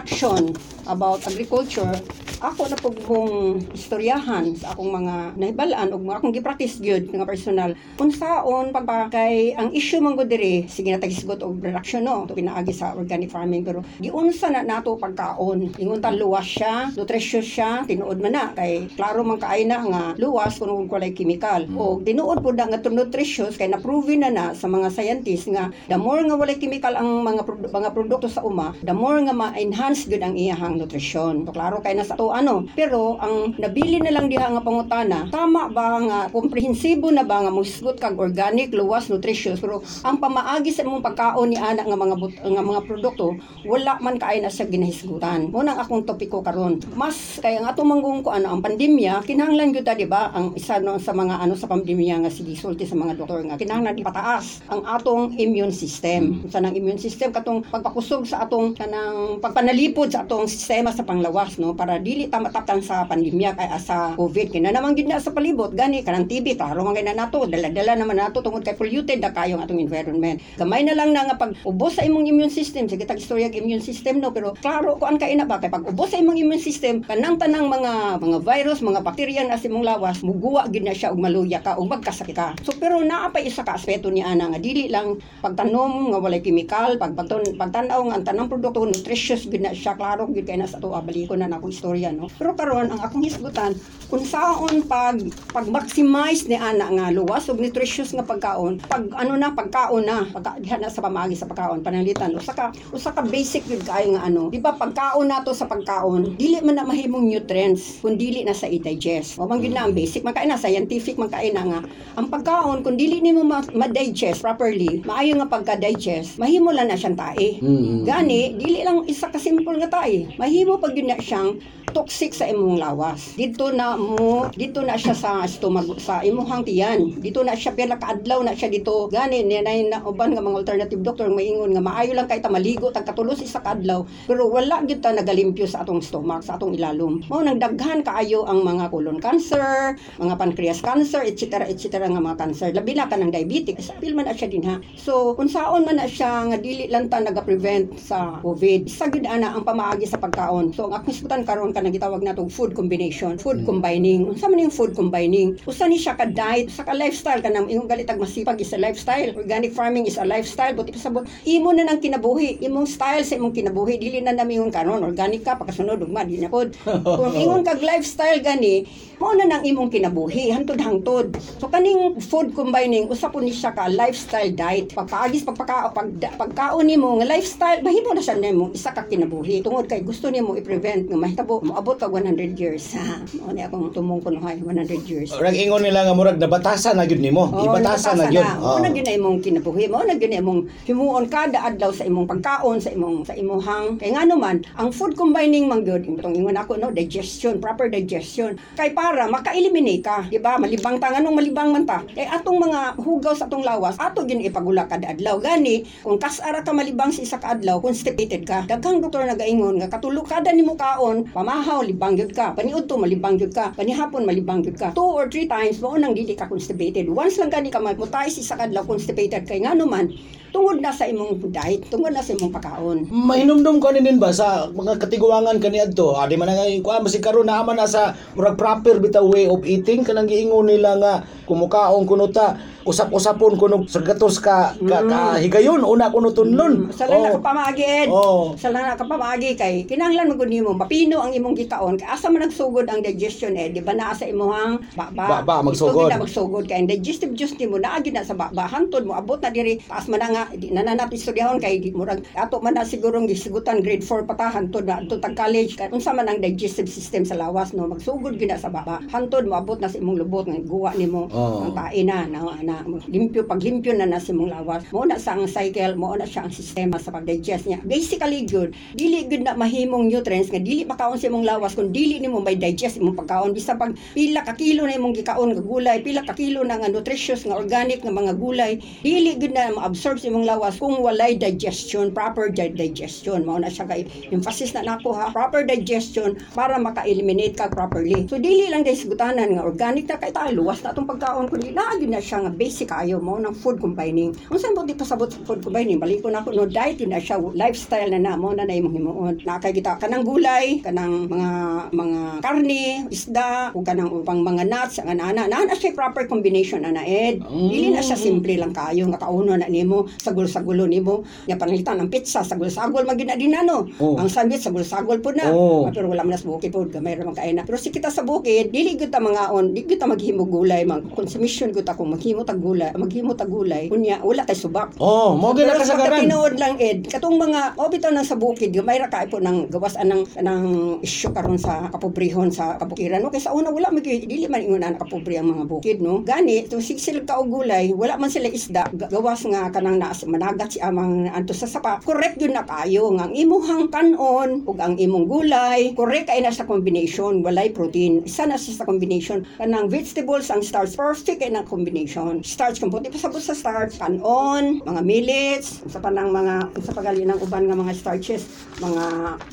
about 0.89 1.21
agriculture, 1.27 1.93
ako 2.39 2.71
na 2.71 2.79
po 2.79 2.95
kong 2.95 3.67
istoryahan 3.75 4.55
sa 4.55 4.71
akong 4.71 4.95
mga 4.95 5.35
nahibalaan 5.35 5.91
o 5.91 5.99
mga 5.99 6.23
akong 6.23 6.35
gipractice 6.35 6.79
gyud 6.79 7.11
nga 7.11 7.27
personal 7.27 7.75
kung 7.99 8.15
saon 8.15 8.71
pagpakay 8.71 9.59
ang 9.59 9.75
issue 9.75 9.99
man 9.99 10.15
gud 10.15 10.31
diri 10.31 10.71
sige 10.71 10.95
na 10.95 11.03
tagisgot 11.03 11.43
og 11.43 11.59
production 11.59 12.07
no? 12.07 12.31
To 12.31 12.39
pinaagi 12.39 12.71
sa 12.71 12.95
organic 12.95 13.35
farming 13.35 13.67
pero 13.67 13.83
giunsa 13.99 14.55
na 14.55 14.63
nato 14.63 14.95
pagkaon. 14.95 15.83
Ingon 15.83 15.99
ta 15.99 16.15
luwas 16.15 16.47
siya 16.47 16.95
nutritious 16.95 17.43
siya 17.43 17.83
tinuod 17.91 18.23
man 18.23 18.39
na. 18.39 18.55
Kay 18.55 18.87
klaro 18.95 19.27
man 19.27 19.43
kaay 19.43 19.67
na 19.67 19.83
nga 19.83 20.05
luwas 20.15 20.63
kung 20.63 20.87
walay 20.87 21.11
chemical. 21.11 21.67
O 21.75 21.99
tinuod 22.07 22.39
pud 22.39 22.55
na 22.55 22.71
nga 22.71 22.79
to 22.79 22.95
nutritious 22.95 23.59
kay 23.59 23.67
na 23.67 23.83
proven 23.83 24.23
na 24.23 24.31
na 24.31 24.47
sa 24.55 24.71
mga 24.71 24.95
scientists 24.95 25.51
nga 25.51 25.75
the 25.91 25.99
more 25.99 26.23
nga 26.23 26.39
walay 26.39 26.55
chemical 26.55 26.95
ang 26.95 27.27
mga 27.27 27.43
produ- 27.43 27.67
mga 27.75 27.91
produkto 27.91 28.31
sa 28.31 28.47
uma 28.47 28.79
the 28.87 28.95
more 28.95 29.19
nga 29.27 29.35
ma-enhance 29.35 29.88
gud 29.97 30.21
ang 30.21 30.37
iyahang 30.37 30.77
nutrition 30.77 31.49
so 31.49 31.53
klaro 31.53 31.81
kay 31.81 31.97
na 31.97 32.05
sa 32.05 32.19
to 32.19 32.29
ano? 32.29 32.69
Pero 32.77 33.17
ang 33.23 33.57
nabili 33.57 34.03
na 34.03 34.13
lang 34.13 34.29
diha 34.29 34.53
nga 34.53 34.61
pangutana 34.61 35.33
tama 35.33 35.73
ba 35.73 35.97
nga 36.05 36.19
komprehensibo 36.29 37.09
na 37.09 37.25
ba 37.25 37.41
nga 37.41 37.53
musgot 37.53 37.97
kag 37.97 38.21
organic 38.21 38.75
luwas 38.77 39.09
nutritious? 39.09 39.63
Pero 39.63 39.81
ang 40.05 40.21
pamaagi 40.21 40.75
sa 40.75 40.85
imong 40.85 41.01
pagkaon 41.01 41.49
ni 41.49 41.57
ana 41.57 41.85
nga 41.87 41.97
mga 41.97 42.17
but- 42.21 42.43
nga 42.43 42.65
mga 42.65 42.81
produkto 42.85 43.39
wala 43.65 43.97
man 44.03 44.21
kaay 44.21 44.45
na 44.45 44.53
sa 44.53 44.69
ginahisgutan. 44.69 45.49
Mo 45.49 45.65
nang 45.65 45.81
akong 45.81 46.05
topiko 46.05 46.45
karon. 46.45 46.81
Mas 46.93 47.41
kay 47.41 47.57
ang 47.57 47.71
atong 47.71 47.89
manggong 47.89 48.21
ko 48.21 48.35
ano 48.35 48.53
ang 48.53 48.61
pandemya 48.61 49.25
kinahanglan 49.25 49.73
gyud 49.73 49.87
ta 49.87 49.97
di 49.97 50.05
ba? 50.05 50.29
Ang 50.35 50.53
isa 50.59 50.83
no, 50.83 51.01
sa 51.01 51.17
mga 51.17 51.41
ano 51.41 51.55
sa 51.57 51.71
pandemya 51.71 52.27
nga 52.27 52.31
sige 52.33 52.53
sulti 52.59 52.85
sa 52.85 52.99
mga 52.99 53.17
doktor 53.17 53.41
nga 53.47 53.57
kinahanglan 53.57 53.97
ipataas 53.97 54.67
ang 54.69 54.85
atong 54.85 55.37
immune 55.39 55.73
system. 55.73 56.45
Sa 56.53 56.61
nang 56.61 56.75
immune 56.77 57.01
system 57.01 57.33
katong 57.33 57.65
pagpakusog 57.69 58.27
sa 58.29 58.45
atong 58.45 58.75
kanang 58.75 59.39
pagpanalipod 59.79 60.11
sa 60.11 60.27
atong 60.27 60.51
sistema 60.51 60.91
sa 60.91 61.07
panglawas 61.07 61.55
no? 61.63 61.71
Para 61.79 62.03
dili 62.03 62.27
ta 62.27 62.43
mataptan 62.43 62.83
sa 62.83 63.07
pandemya 63.07 63.55
kay 63.55 63.71
sa 63.79 64.19
COVID. 64.19 64.51
Kina 64.51 64.75
naman 64.75 64.99
gid 64.99 65.07
na 65.07 65.23
sa 65.23 65.31
palibot 65.31 65.71
gani 65.71 66.03
kanang 66.03 66.27
TB 66.27 66.59
klaro 66.59 66.83
man 66.83 66.99
na 66.99 67.15
nato. 67.15 67.47
Dala-dala 67.47 67.95
naman 67.95 68.19
nato 68.19 68.43
tungod 68.43 68.67
kay 68.67 68.75
polluted 68.75 69.23
na 69.23 69.31
kayo 69.31 69.55
ang 69.55 69.71
atong 69.71 69.79
environment. 69.79 70.43
Gamay 70.59 70.83
na 70.83 70.99
lang 70.99 71.15
na 71.15 71.31
nga 71.31 71.39
pag 71.39 71.55
ubos 71.63 71.95
sa 71.95 72.03
imong 72.03 72.27
immune 72.27 72.51
system 72.51 72.91
sige 72.91 73.07
tag 73.07 73.23
istorya 73.23 73.55
immune 73.55 73.79
system 73.79 74.19
no? 74.19 74.35
Pero 74.35 74.59
klaro 74.59 74.99
kuan 74.99 75.15
kay 75.15 75.39
na 75.39 75.47
ba? 75.47 75.63
Kay 75.63 75.71
pag 75.71 75.87
ubos 75.87 76.11
sa 76.11 76.19
imong 76.19 76.43
immune 76.43 76.59
system 76.59 77.07
kanang 77.07 77.39
tanang 77.39 77.71
mga 77.71 78.19
mga 78.19 78.39
virus 78.43 78.83
mga 78.83 79.07
bakterya 79.07 79.47
na 79.47 79.55
sa 79.55 79.71
imong 79.71 79.87
lawas 79.87 80.27
muguwa 80.27 80.67
gid 80.75 80.83
na 80.83 80.91
siya 80.91 81.15
og 81.15 81.23
maluya 81.23 81.63
ka 81.63 81.79
og 81.79 81.87
magkasakit 81.87 82.35
ka. 82.35 82.59
So 82.67 82.75
pero 82.75 82.99
naa 83.07 83.31
pa 83.31 83.39
isa 83.39 83.63
ka 83.63 83.79
aspeto 83.79 84.11
ni 84.11 84.27
ana 84.27 84.51
nga 84.51 84.59
dili 84.59 84.91
lang 84.91 85.23
pagtanom 85.39 86.11
nga 86.11 86.19
walay 86.19 86.43
chemical 86.43 86.99
pag 86.99 87.15
pagton 87.15 87.55
pagtan-aw 87.55 88.03
nga 88.11 88.15
ang 88.19 88.25
tanang 88.27 88.51
produkto 88.51 88.83
nutritious 88.83 89.47
siya 89.75 89.99
klaro 89.99 90.31
gid 90.31 90.47
kay 90.47 90.59
na 90.59 90.71
sa 90.71 90.79
to 90.79 90.95
abalik 90.95 91.29
ko 91.31 91.35
na 91.35 91.51
na 91.51 91.59
akong 91.59 91.75
istorya 91.75 92.15
no? 92.15 92.31
Pero 92.39 92.55
karon 92.55 92.91
ang 92.91 93.01
akong 93.03 93.25
hisgutan 93.27 93.75
kung 94.09 94.25
saon 94.25 94.87
pag 94.89 95.21
pag 95.53 95.69
maximize 95.69 96.49
ni 96.49 96.57
ana 96.57 96.89
nga 96.89 97.13
luwas 97.13 97.45
ug 97.53 97.61
nutritious 97.61 98.17
nga 98.17 98.25
pagkaon 98.25 98.81
pag 98.89 99.05
ano 99.13 99.37
na 99.37 99.53
pagkaon 99.53 100.05
na 100.07 100.25
pagka, 100.31 100.57
diha 100.63 100.81
na 100.81 100.89
sa 100.89 101.05
pamagi 101.05 101.37
sa 101.37 101.45
pagkaon 101.45 101.85
pananglitan 101.85 102.33
usa 102.33 102.57
ka 102.57 102.73
usa 102.95 103.13
ka 103.13 103.21
basic 103.27 103.69
gyud 103.69 103.85
kaayo 103.85 104.17
nga 104.17 104.25
ano. 104.25 104.49
Di 104.49 104.63
ba 104.63 104.73
pagkaon 104.73 105.29
nato 105.29 105.53
sa 105.53 105.69
pagkaon 105.69 106.41
dili 106.41 106.63
man 106.65 106.81
na 106.81 106.89
mahimong 106.89 107.29
nutrients 107.29 108.01
kun 108.01 108.17
dili 108.17 108.47
na 108.47 108.57
sa 108.57 108.71
i-digest. 108.71 109.37
O 109.37 109.45
man 109.45 109.61
na 109.61 109.85
ang 109.85 109.93
basic 109.93 110.25
man 110.25 110.33
kay 110.33 110.49
na 110.49 110.57
scientific 110.57 111.21
man 111.21 111.29
kay 111.29 111.53
na 111.53 111.65
nga. 111.67 111.81
Ang 112.17 112.33
pagkaon 112.33 112.81
kun 112.81 112.97
dili 112.97 113.21
nimo 113.21 113.45
ma- 113.45 113.67
ma-digest 113.77 114.41
properly 114.41 115.05
maayo 115.05 115.37
nga 115.37 115.49
pagka-digest 115.49 116.41
mahimo 116.41 116.73
lang 116.73 116.89
na 116.89 116.97
siyang 116.97 117.19
tae. 117.19 117.61
Mm. 117.61 118.05
Gani, 118.09 118.57
dili 118.57 118.81
lang 118.85 119.05
isa 119.05 119.29
ka 119.29 119.41
simple 119.49 119.81
nga 119.81 119.89
tae. 119.89 120.29
Mahimo 120.37 120.77
pag 120.77 120.93
yun 120.93 121.09
na 121.09 121.17
siyang 121.17 121.57
toxic 121.93 122.37
sa 122.37 122.45
imong 122.49 122.77
lawas. 122.77 123.33
Dito 123.35 123.73
na 123.73 123.97
mo, 123.97 124.53
dito 124.53 124.85
na 124.85 125.01
siya 125.01 125.17
sa 125.17 125.49
stomach 125.49 125.89
sa 126.01 126.21
imong 126.21 126.65
tiyan. 126.69 127.21
Dito 127.21 127.41
na 127.41 127.57
siya 127.57 127.73
pila 127.73 127.97
kaadlaw 127.97 128.45
na 128.45 128.53
siya 128.53 128.69
dito. 128.69 129.09
Gani 129.09 129.41
ni 129.45 129.61
na, 129.65 130.05
uban 130.05 130.37
nga 130.37 130.45
mga 130.45 130.59
alternative 130.65 131.01
doctor 131.01 131.33
maingon 131.33 131.73
nga 131.73 131.81
maayo 131.81 132.13
lang 132.13 132.29
kay 132.29 132.45
ta 132.45 132.53
maligo 132.53 132.93
tag 132.93 133.09
katulos 133.09 133.41
isa 133.41 133.61
ka 133.65 133.73
adlaw 133.73 134.05
pero 134.29 134.49
wala 134.49 134.85
gyud 134.85 135.01
ta 135.01 135.17
nagalimpyo 135.17 135.65
sa 135.65 135.85
atong 135.85 136.05
stomach, 136.05 136.45
sa 136.45 136.61
atong 136.61 136.77
ilalom. 136.77 137.25
Mao 137.33 137.41
nang 137.41 137.61
daghan 137.61 138.05
kaayo 138.05 138.45
ang 138.45 138.65
mga 138.65 138.93
colon 138.93 139.19
cancer, 139.19 139.97
mga 140.21 140.35
pancreas 140.37 140.85
cancer, 140.85 141.25
etc. 141.25 141.65
etc. 141.65 142.05
nga 142.05 142.21
mga 142.21 142.37
cancer. 142.37 142.69
Labi 142.77 142.93
na 142.97 143.09
ka 143.09 143.17
ng 143.17 143.33
diabetic, 143.33 143.81
sapil 143.81 144.13
man 144.13 144.29
na 144.29 144.37
siya 144.37 144.53
din 144.53 144.65
ha. 144.69 144.77
So, 145.01 145.33
kung 145.39 145.49
saon 145.49 145.89
man 145.89 145.97
na 145.97 146.07
siya 146.07 146.53
nga 146.53 146.59
dili 146.61 146.91
lang 146.93 147.09
ta 147.09 147.23
naga-prevent 147.23 147.97
sa 147.97 148.41
COVID. 148.45 148.91
Sa 148.91 149.09
gid 149.09 149.25
ana 149.39 149.55
ang 149.55 149.63
pamaagi 149.63 150.11
sa 150.11 150.19
pagkaon. 150.19 150.75
So, 150.75 150.91
ang 150.91 150.99
akong 150.99 151.47
karon 151.47 151.71
ka 151.71 151.87
gitawag 151.87 152.27
natong 152.27 152.51
food 152.51 152.75
combination, 152.75 153.39
food 153.39 153.63
combining. 153.63 154.27
Unsa 154.27 154.51
man 154.51 154.59
yung 154.59 154.75
food 154.75 154.99
combining? 154.99 155.55
Usa 155.63 155.87
ni 155.87 155.95
siya 155.95 156.19
ka 156.19 156.27
diet, 156.27 156.75
usa 156.75 156.83
ka 156.83 156.91
lifestyle 156.91 157.39
kanang 157.39 157.71
imong 157.71 157.87
galitag 157.87 158.19
masipag 158.19 158.59
is 158.59 158.75
a 158.75 158.79
lifestyle. 158.83 159.31
Organic 159.39 159.71
farming 159.71 160.11
is 160.11 160.19
a 160.19 160.27
lifestyle. 160.27 160.75
Buti 160.75 160.91
pa 160.91 160.99
sabot, 160.99 161.25
imo 161.47 161.71
na 161.71 161.87
nang 161.87 162.03
kinabuhi, 162.03 162.59
imong 162.67 162.91
style 162.91 163.23
sa 163.23 163.39
imong 163.39 163.55
kinabuhi 163.55 164.03
dili 164.03 164.19
na 164.19 164.35
nami 164.35 164.59
yung 164.59 164.75
karon 164.75 165.07
organic 165.07 165.47
ka 165.47 165.55
pagkasunod 165.55 166.03
ugma 166.03 166.27
di 166.27 166.43
na 166.43 166.51
pod. 166.51 166.75
Kung 167.19 167.39
ingon 167.39 167.63
kag 167.63 167.79
lifestyle 167.79 168.43
gani, 168.43 168.83
mao 169.23 169.35
na 169.39 169.47
nang 169.47 169.63
imong 169.63 169.95
kinabuhi 169.95 170.51
hantod-hangtod. 170.51 171.39
So 171.63 171.71
kaning 171.71 172.19
food 172.19 172.59
combining 172.59 173.07
usa 173.07 173.31
po 173.31 173.39
ni 173.39 173.55
siya 173.55 173.71
ka 173.71 173.87
lifestyle 173.87 174.51
diet. 174.51 174.91
Pagpaagis 174.99 175.47
pagpaka 175.47 175.95
pag, 175.95 176.11
pagkaon 176.19 176.91
nimo 176.91 177.23
nga 177.23 177.27
lifestyle 177.31 177.83
mahimo 177.87 178.11
na 178.15 178.23
siya 178.25 178.35
nimo 178.35 178.75
isa 178.75 178.91
ka 178.91 179.07
kinabuhi 179.07 179.28
kinabuhi. 179.29 179.61
Tungod 179.61 179.85
kay 179.85 180.01
gusto 180.01 180.33
nimo 180.33 180.57
i-prevent 180.57 181.05
nga 181.13 181.19
mahitabo 181.21 181.61
moabot 181.61 182.01
ka 182.01 182.09
100 182.09 182.57
years. 182.57 182.97
Ha. 182.97 183.21
Mao 183.45 183.53
ni 183.53 183.61
akong 183.61 183.93
tumong 183.93 184.25
kuno 184.25 184.41
hay 184.41 184.57
100 184.65 185.05
years. 185.05 185.37
Rag 185.37 185.53
ingon 185.53 185.85
nila 185.85 186.09
nga 186.09 186.17
murag 186.17 186.41
nabatasan 186.41 186.97
na 186.97 187.05
gyud 187.05 187.21
nimo. 187.21 187.53
Oo, 187.53 187.69
Ibatasan 187.69 188.17
na 188.17 188.33
gyud. 188.33 188.49
Mao 188.57 188.81
na 188.81 188.89
gyud 188.89 189.05
na 189.05 189.15
imong 189.21 189.39
kinabuhi. 189.45 189.85
Mao 189.93 190.03
na 190.09 190.17
gyud 190.17 190.33
na 190.33 190.41
imong 190.41 190.61
himuon 190.89 191.29
kada 191.29 191.61
adlaw 191.61 191.93
sa 191.93 192.09
imong 192.09 192.25
pagkaon, 192.25 192.81
sa 192.81 192.89
imong 192.89 193.29
sa 193.29 193.37
imong 193.37 193.61
kay 194.01 194.17
ngano 194.17 194.41
man 194.41 194.65
ang 194.81 194.89
food 194.89 195.13
combining 195.13 195.69
man 195.69 195.85
gyud 195.85 196.09
itong 196.09 196.33
ingon 196.33 196.57
ako 196.57 196.81
no 196.81 196.89
digestion, 196.89 197.61
proper 197.61 197.93
digestion. 197.93 198.57
Kay 198.81 198.97
para 198.97 199.29
maka-eliminate 199.29 200.01
ka, 200.01 200.25
di 200.33 200.41
ba? 200.41 200.57
Malibang 200.57 200.97
ta 200.97 201.13
nganong 201.13 201.37
malibang 201.37 201.69
man 201.75 201.85
ta. 201.85 202.01
Kay 202.17 202.25
atong 202.25 202.57
mga 202.57 202.97
hugaw 202.97 203.37
sa 203.37 203.45
atong 203.45 203.67
lawas, 203.67 204.01
ato 204.01 204.25
gyud 204.25 204.41
ipagula 204.41 204.89
kada 204.89 205.13
adlaw. 205.13 205.37
Gani 205.37 205.85
kung 206.01 206.17
kasara 206.17 206.65
ka 206.65 206.73
malibang 206.73 207.13
sa 207.13 207.21
isa 207.21 207.37
ka 207.37 207.53
adlaw, 207.53 207.83
constipated 207.83 208.49
ka. 208.49 208.65
Daghang 208.65 209.03
doktor 209.19 209.35
nagaingon 209.35 209.83
nga 209.83 209.91
katulo 209.91 210.23
kada 210.23 210.55
nimo 210.55 210.79
kaon, 210.79 211.27
pamahaw 211.35 211.83
libang 211.83 212.15
gyud 212.15 212.31
ka. 212.31 212.55
Paniud 212.55 212.87
to 212.87 212.95
malibang 212.95 213.35
gyud 213.35 213.51
ka. 213.51 213.75
Panihapon 213.75 214.23
malibang 214.23 214.63
ka. 214.63 214.95
Two 214.95 215.11
or 215.19 215.27
three 215.27 215.51
times 215.51 215.83
mao 215.83 215.99
nang 215.99 216.15
dili 216.15 216.39
ka 216.39 216.47
constipated. 216.47 217.11
Once 217.11 217.35
lang 217.43 217.51
gani 217.51 217.67
ka 217.67 217.83
magmutay 217.83 218.31
sa 218.31 218.39
isa 218.39 218.55
ka 218.55 218.71
adlaw 218.71 218.87
constipated 218.87 219.43
kay 219.43 219.59
ngano 219.59 219.91
man 219.91 220.07
tungod 220.55 220.81
na 220.81 220.95
sa 220.95 221.05
imong 221.05 221.51
diet, 221.51 221.91
tungod 221.91 222.15
na 222.15 222.23
sa 222.23 222.33
imong 222.33 222.55
pagkaon. 222.55 223.11
Mahinumdum 223.11 223.83
ko 223.83 223.91
ninin 223.91 224.23
ba 224.23 224.31
sa 224.31 224.71
mga 224.71 225.03
katiguangan 225.03 225.59
kani 225.61 225.83
adto? 225.83 226.17
Ah, 226.17 226.31
di 226.31 226.39
man 226.39 226.55
nga 226.55 226.65
kuan 226.81 227.03
basi 227.03 227.19
karon 227.19 227.51
na 227.51 227.61
man 227.67 227.77
na 227.77 227.91
sa 227.91 228.15
proper 228.39 229.03
bitaw 229.03 229.27
way 229.29 229.51
of 229.51 229.61
eating 229.67 230.07
kanang 230.07 230.31
giingon 230.31 230.71
nila 230.71 230.95
nga 230.97 231.13
kumukaon 231.45 232.07
kuno 232.07 232.31
ta 232.31 232.57
usap-usapon 232.89 233.61
kuno 233.61 233.85
sargatos 233.85 234.41
ka 234.41 234.73
ka, 234.81 234.99
ka 235.05 235.21
higayon 235.39 235.85
una 235.85 236.09
kuno 236.09 236.33
tunlon. 236.33 236.89
Sa 236.91 237.05
lang 237.05 237.21
Oh. 237.21 237.37
ka 237.37 237.53
pamagi, 237.53 237.85
Ed. 237.85 238.09
Oh. 238.09 238.57
Sa 238.57 238.73
lang 238.73 238.89
ka 238.97 239.05
pamagi 239.05 239.53
kay 239.55 239.85
kinahanglan 239.85 240.33
mo 240.33 240.35
gud 240.41 240.49
nimo 240.49 240.73
mapino 240.73 241.21
ang 241.21 241.37
imong 241.37 241.53
gikaon 241.55 242.01
kay 242.01 242.09
asa 242.09 242.33
man 242.33 242.49
nagsugod 242.49 242.89
ang 242.89 243.05
digestion 243.05 243.53
eh 243.55 243.69
di 243.69 243.85
ba 243.85 243.93
naa 243.93 244.17
sa 244.17 244.25
imong 244.25 244.81
baba. 244.97 245.45
Baba, 245.45 245.61
magsugod. 245.61 246.09
Ito 246.09 246.25
magsugod 246.25 246.65
kay 246.65 246.89
digestive 246.89 247.37
juice 247.37 247.55
nimo 247.61 247.77
naa 247.77 248.01
gid 248.01 248.17
na 248.17 248.25
sa 248.25 248.33
baba 248.33 248.65
hantod 248.65 249.05
mo 249.05 249.13
abot 249.13 249.37
na 249.39 249.53
diri 249.53 249.77
taas 249.85 250.09
man 250.09 250.25
nga 250.25 250.49
di 250.57 250.73
na 250.73 250.81
na 250.81 250.97
natin 250.97 251.19
istudyahon 251.19 251.61
kay 251.61 251.83
di 251.83 251.93
murag 251.93 252.25
ato 252.33 252.63
man 252.65 252.73
na 252.79 252.89
sigurong 252.89 253.29
gisigutan 253.29 253.85
grade 253.85 254.01
4 254.01 254.25
pa 254.25 254.49
hantod 254.49 254.89
na 254.89 255.03
adto 255.03 255.21
tag 255.21 255.37
college 255.37 255.77
kay 255.77 255.93
unsa 255.93 256.17
man 256.17 256.31
ang 256.31 256.41
digestive 256.41 256.89
system 256.89 257.27
sa 257.29 257.37
lawas 257.37 257.77
no 257.77 257.85
magsugod 257.85 258.39
gid 258.41 258.49
na 258.49 258.57
sa 258.57 258.73
baba 258.73 259.03
hantod 259.13 259.45
mo 259.45 259.59
abot 259.59 259.77
na 259.77 259.91
sa 259.91 259.99
imong 260.01 260.23
lubot 260.25 260.47
nga 260.49 260.57
guwa 260.65 260.95
nimo 260.97 261.29
Oh. 261.29 261.67
ang 261.69 261.75
tae 261.77 262.07
na 262.09 262.25
na, 262.25 262.41
na 262.85 263.01
limpyo 263.09 263.43
pag 263.47 263.63
limpyo 263.63 263.95
na 263.97 264.07
na 264.07 264.23
sa 264.23 264.31
imong 264.31 264.51
lawas. 264.53 264.87
Mo 264.95 265.03
na 265.03 265.19
sa 265.19 265.35
ang 265.35 265.49
cycle 265.51 265.99
mo 265.99 266.15
na 266.15 266.27
siya 266.29 266.47
ang 266.47 266.53
sistema 266.55 267.01
sa 267.01 267.11
pag-digest 267.11 267.67
niya. 267.67 267.83
Basically 267.83 268.47
good. 268.47 268.75
Dili 268.95 269.27
good 269.27 269.43
na 269.43 269.59
mahimong 269.59 270.11
nutrients 270.11 270.51
nga 270.53 270.63
dili 270.63 270.87
makaon 270.87 271.19
sa 271.19 271.27
imong 271.27 271.47
lawas 271.47 271.75
kung 271.75 271.91
dili 271.91 272.23
nimo 272.23 272.39
may 272.39 272.55
digest 272.55 273.01
imong 273.01 273.19
pagkaon. 273.19 273.51
Bisa 273.57 273.75
pag 273.75 273.97
pila 274.15 274.45
ka 274.47 274.55
kilo 274.55 274.87
na 274.87 274.95
imong 274.95 275.17
gikaon 275.19 275.55
nga 275.55 275.63
gulay 275.63 275.99
pila 276.05 276.23
ka 276.23 276.35
kilo 276.35 276.63
na 276.63 276.79
nga 276.79 276.89
nutritious 276.91 277.43
nga 277.43 277.59
organic 277.59 278.05
nga 278.05 278.13
mga 278.15 278.39
gulay 278.39 278.79
dili 279.03 279.35
good 279.35 279.55
na 279.55 279.75
ma-absorb 279.75 280.21
sa 280.23 280.31
imong 280.31 280.47
lawas 280.47 280.79
kung 280.79 281.01
walay 281.03 281.35
digestion 281.35 282.15
proper 282.15 282.53
di- 282.53 282.75
digestion. 282.75 283.43
Mao 283.43 283.59
na 283.59 283.73
siya 283.73 283.89
kay 283.89 284.07
emphasis 284.31 284.73
na 284.77 284.85
nako 284.87 285.15
ha? 285.17 285.31
Proper 285.35 285.67
digestion 285.67 286.39
para 286.55 286.79
maka-eliminate 286.79 287.57
ka 287.59 287.67
properly. 287.73 288.27
So 288.29 288.39
dili 288.39 288.71
lang 288.71 288.85
dahil 288.87 288.99
sigutanan 288.99 289.57
nga 289.57 289.65
organic 289.65 290.07
na 290.07 290.21
kay 290.21 290.31
tayo 290.31 290.51
luwas 290.55 290.81
na 290.85 290.93
itong 290.93 291.09
pagkaon. 291.09 291.51
Naa 291.75 291.97
gyud 291.99 292.13
na 292.13 292.23
siya 292.23 292.45
nga 292.45 292.53
basic 292.69 292.93
kayo 292.93 293.17
mo 293.17 293.41
ng 293.41 293.57
food 293.57 293.81
combining 293.81 294.37
unsa 294.53 294.69
mo 294.77 294.85
di 294.85 294.93
pasabot 294.93 295.25
sa 295.25 295.41
food 295.49 295.65
combining 295.65 295.97
balik 295.97 296.21
ko 296.21 296.29
na 296.29 296.45
ako 296.45 296.53
no 296.53 296.69
diet 296.69 297.01
na 297.09 297.17
siya 297.17 297.41
lifestyle 297.57 298.13
na 298.13 298.21
na 298.21 298.37
mo 298.37 298.53
na 298.53 298.69
na 298.69 298.77
imong 298.77 298.93
himuon. 298.93 299.35
Na 299.49 299.57
kay 299.57 299.73
kita 299.73 299.97
kanang 299.97 300.21
gulay 300.21 300.85
kanang 300.85 301.25
mga 301.33 301.51
mga 301.97 302.21
karne 302.45 303.09
isda 303.09 303.73
ug 303.73 303.89
kanang 303.89 304.13
upang 304.13 304.45
mga 304.45 304.69
nuts 304.69 305.01
ang 305.01 305.17
ana 305.17 305.33
na 305.33 305.49
na 305.49 305.73
siya 305.73 305.97
proper 305.97 306.29
combination 306.29 306.85
ana 306.85 307.01
ed. 307.09 307.41
Dili 307.49 307.89
na 307.89 308.05
siya 308.05 308.21
simple 308.21 308.53
lang 308.61 308.77
kayo 308.77 309.09
nga 309.09 309.17
kauno 309.25 309.57
na 309.57 309.65
nimo 309.65 310.05
sagol-sagulo 310.21 310.85
nimo. 310.85 311.25
Nga 311.49 311.57
panalitan 311.57 311.97
ang 311.97 312.13
pizza 312.13 312.45
sagol-sagol 312.45 313.09
magina 313.09 313.33
din 313.33 313.57
ano 313.57 313.89
Oh. 313.97 314.19
ang 314.19 314.29
sandwich 314.29 314.61
sagol-sagol 314.61 315.23
po 315.25 315.33
na. 315.33 315.49
Oh. 315.49 315.89
pero 315.89 316.11
wala 316.11 316.27
man 316.27 316.37
na 316.37 316.41
sa 316.43 316.51
bukid 316.51 316.69
po 316.75 316.85
gamay 316.85 317.17
ra 317.17 317.25
man 317.25 317.33
kain 317.33 317.57
na. 317.57 317.65
Pero 317.65 317.81
si 317.81 317.89
kita 317.89 318.13
sa 318.13 318.27
bukid 318.27 318.69
dili 318.69 318.99
gyud 318.99 319.09
ta 319.09 319.23
mga 319.23 319.55
on 319.55 319.73
di 319.73 319.87
gyud 319.89 319.97
ta 319.97 320.11
maghimo 320.11 320.45
gulay 320.45 320.83
mag 320.85 321.07
consumption 321.15 321.71
gyud 321.73 321.87
ta 321.87 321.97
kung 321.97 322.11
maghimo 322.13 322.43
ta 322.49 322.57
gulay 322.57 322.97
maghimo 322.97 323.37
ta 323.37 323.45
gulay 323.45 323.93
kunya 323.93 324.17
wala 324.25 324.49
tay 324.49 324.57
subak. 324.57 324.97
Oh, 324.97 325.37
mo 325.37 325.53
gyud 325.53 325.69
kasagaran. 325.69 326.25
tinuod 326.25 326.55
lang 326.57 326.81
ed. 326.81 327.05
Katong 327.13 327.37
mga 327.37 327.77
o 327.77 327.93
bitaw 327.93 328.09
nang 328.09 328.25
sa 328.25 328.41
bukid 328.41 328.73
gamay 328.73 328.97
ra 328.97 329.13
kay 329.13 329.29
po 329.29 329.37
nang 329.37 329.69
gawas 329.69 330.01
anang 330.01 330.25
anang 330.41 330.97
isyu 331.05 331.29
karon 331.37 331.61
sa 331.61 331.93
kapobrehon 331.93 332.49
sa 332.49 332.81
kabukiran 332.81 333.21
no 333.21 333.29
kay 333.29 333.43
sa 333.43 333.53
una 333.53 333.69
wala 333.69 333.93
gyud- 333.93 334.25
dili 334.25 334.49
man 334.49 334.65
ingon 334.65 334.81
na 334.81 334.97
kapobre 334.97 335.37
ang 335.37 335.53
mga 335.53 335.65
bukid 335.69 335.99
no? 336.01 336.25
Gani 336.25 336.65
to 336.65 336.81
sigsil 336.81 337.29
ka 337.29 337.37
og 337.37 337.53
gulay 337.53 337.93
wala 337.93 338.17
man 338.17 338.33
sila 338.33 338.49
isda 338.49 338.89
ga- 338.89 339.11
gawas 339.13 339.45
nga 339.45 339.69
kanang 339.69 340.01
naas 340.01 340.25
managat 340.25 340.75
si 340.75 340.79
amang 340.81 341.29
anto 341.29 341.53
sa 341.53 341.69
sapa. 341.69 342.01
Correct 342.01 342.41
yun 342.41 342.57
na 342.57 342.65
kayo 342.65 343.13
nga 343.13 343.29
ang 343.29 343.35
imuhang 343.37 343.93
kanon 343.93 344.65
ug 344.65 344.79
ang 344.81 344.97
imong 344.97 345.29
gulay 345.29 345.93
correct 345.93 346.33
kay 346.33 346.41
na 346.41 346.55
sa 346.55 346.65
combination 346.65 347.45
walay 347.45 347.69
protein. 347.69 348.25
Isa 348.25 348.49
na 348.49 348.57
sa 348.57 348.85
combination. 348.89 349.45
Kanang 349.59 349.91
vegetables 349.93 350.49
ang 350.49 350.63
starch 350.65 350.95
perfect 350.97 351.41
kay 351.43 351.51
na 351.51 351.67
combination 351.67 352.38
starch 352.43 352.79
kung 352.83 352.93
puti 352.93 353.11
pasabot 353.11 353.43
sa 353.43 353.57
starch 353.57 353.99
kanon 353.99 354.83
mga 354.85 355.03
millets 355.03 355.83
sa 355.87 355.99
panang 356.03 356.31
mga 356.31 356.71
sa 356.83 356.93
pagali 356.95 357.25
ng 357.27 357.41
uban 357.43 357.67
nga 357.67 357.77
mga 357.79 357.95
starches 357.95 358.47
mga 358.79 359.05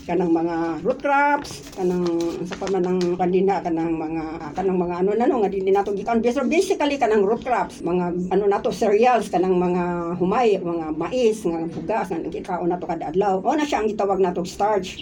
kanang 0.05 0.31
mga 0.31 0.55
root 0.85 0.99
crops 1.01 1.73
kanang 1.73 2.05
sa 2.45 2.55
pamanang 2.61 3.01
kanina 3.17 3.61
kanang 3.61 3.97
mga 3.97 4.53
kanang 4.53 4.79
mga 4.79 4.95
ano 5.01 5.11
na 5.17 5.25
no 5.25 5.41
nga 5.41 5.51
dili 5.51 5.71
nato 5.73 5.91
gikan. 5.91 6.21
Basically 6.21 6.97
kanang 6.97 7.25
root 7.25 7.43
crops 7.43 7.81
mga 7.81 8.31
ano 8.31 8.43
nato 8.45 8.69
cereals 8.69 9.27
kanang 9.29 9.57
mga 9.57 10.15
humay 10.21 10.57
mga 10.59 10.95
mais 10.95 11.41
nga 11.43 11.59
bugas 11.67 12.07
nga 12.09 12.19
gikaon 12.21 12.69
nato 12.69 12.85
kada 12.87 13.11
adlaw. 13.11 13.41
O 13.41 13.53
na 13.53 13.67
siya 13.67 13.83
ang 13.83 13.89
gitawag 13.89 14.21
nato 14.21 14.45
starch. 14.45 14.97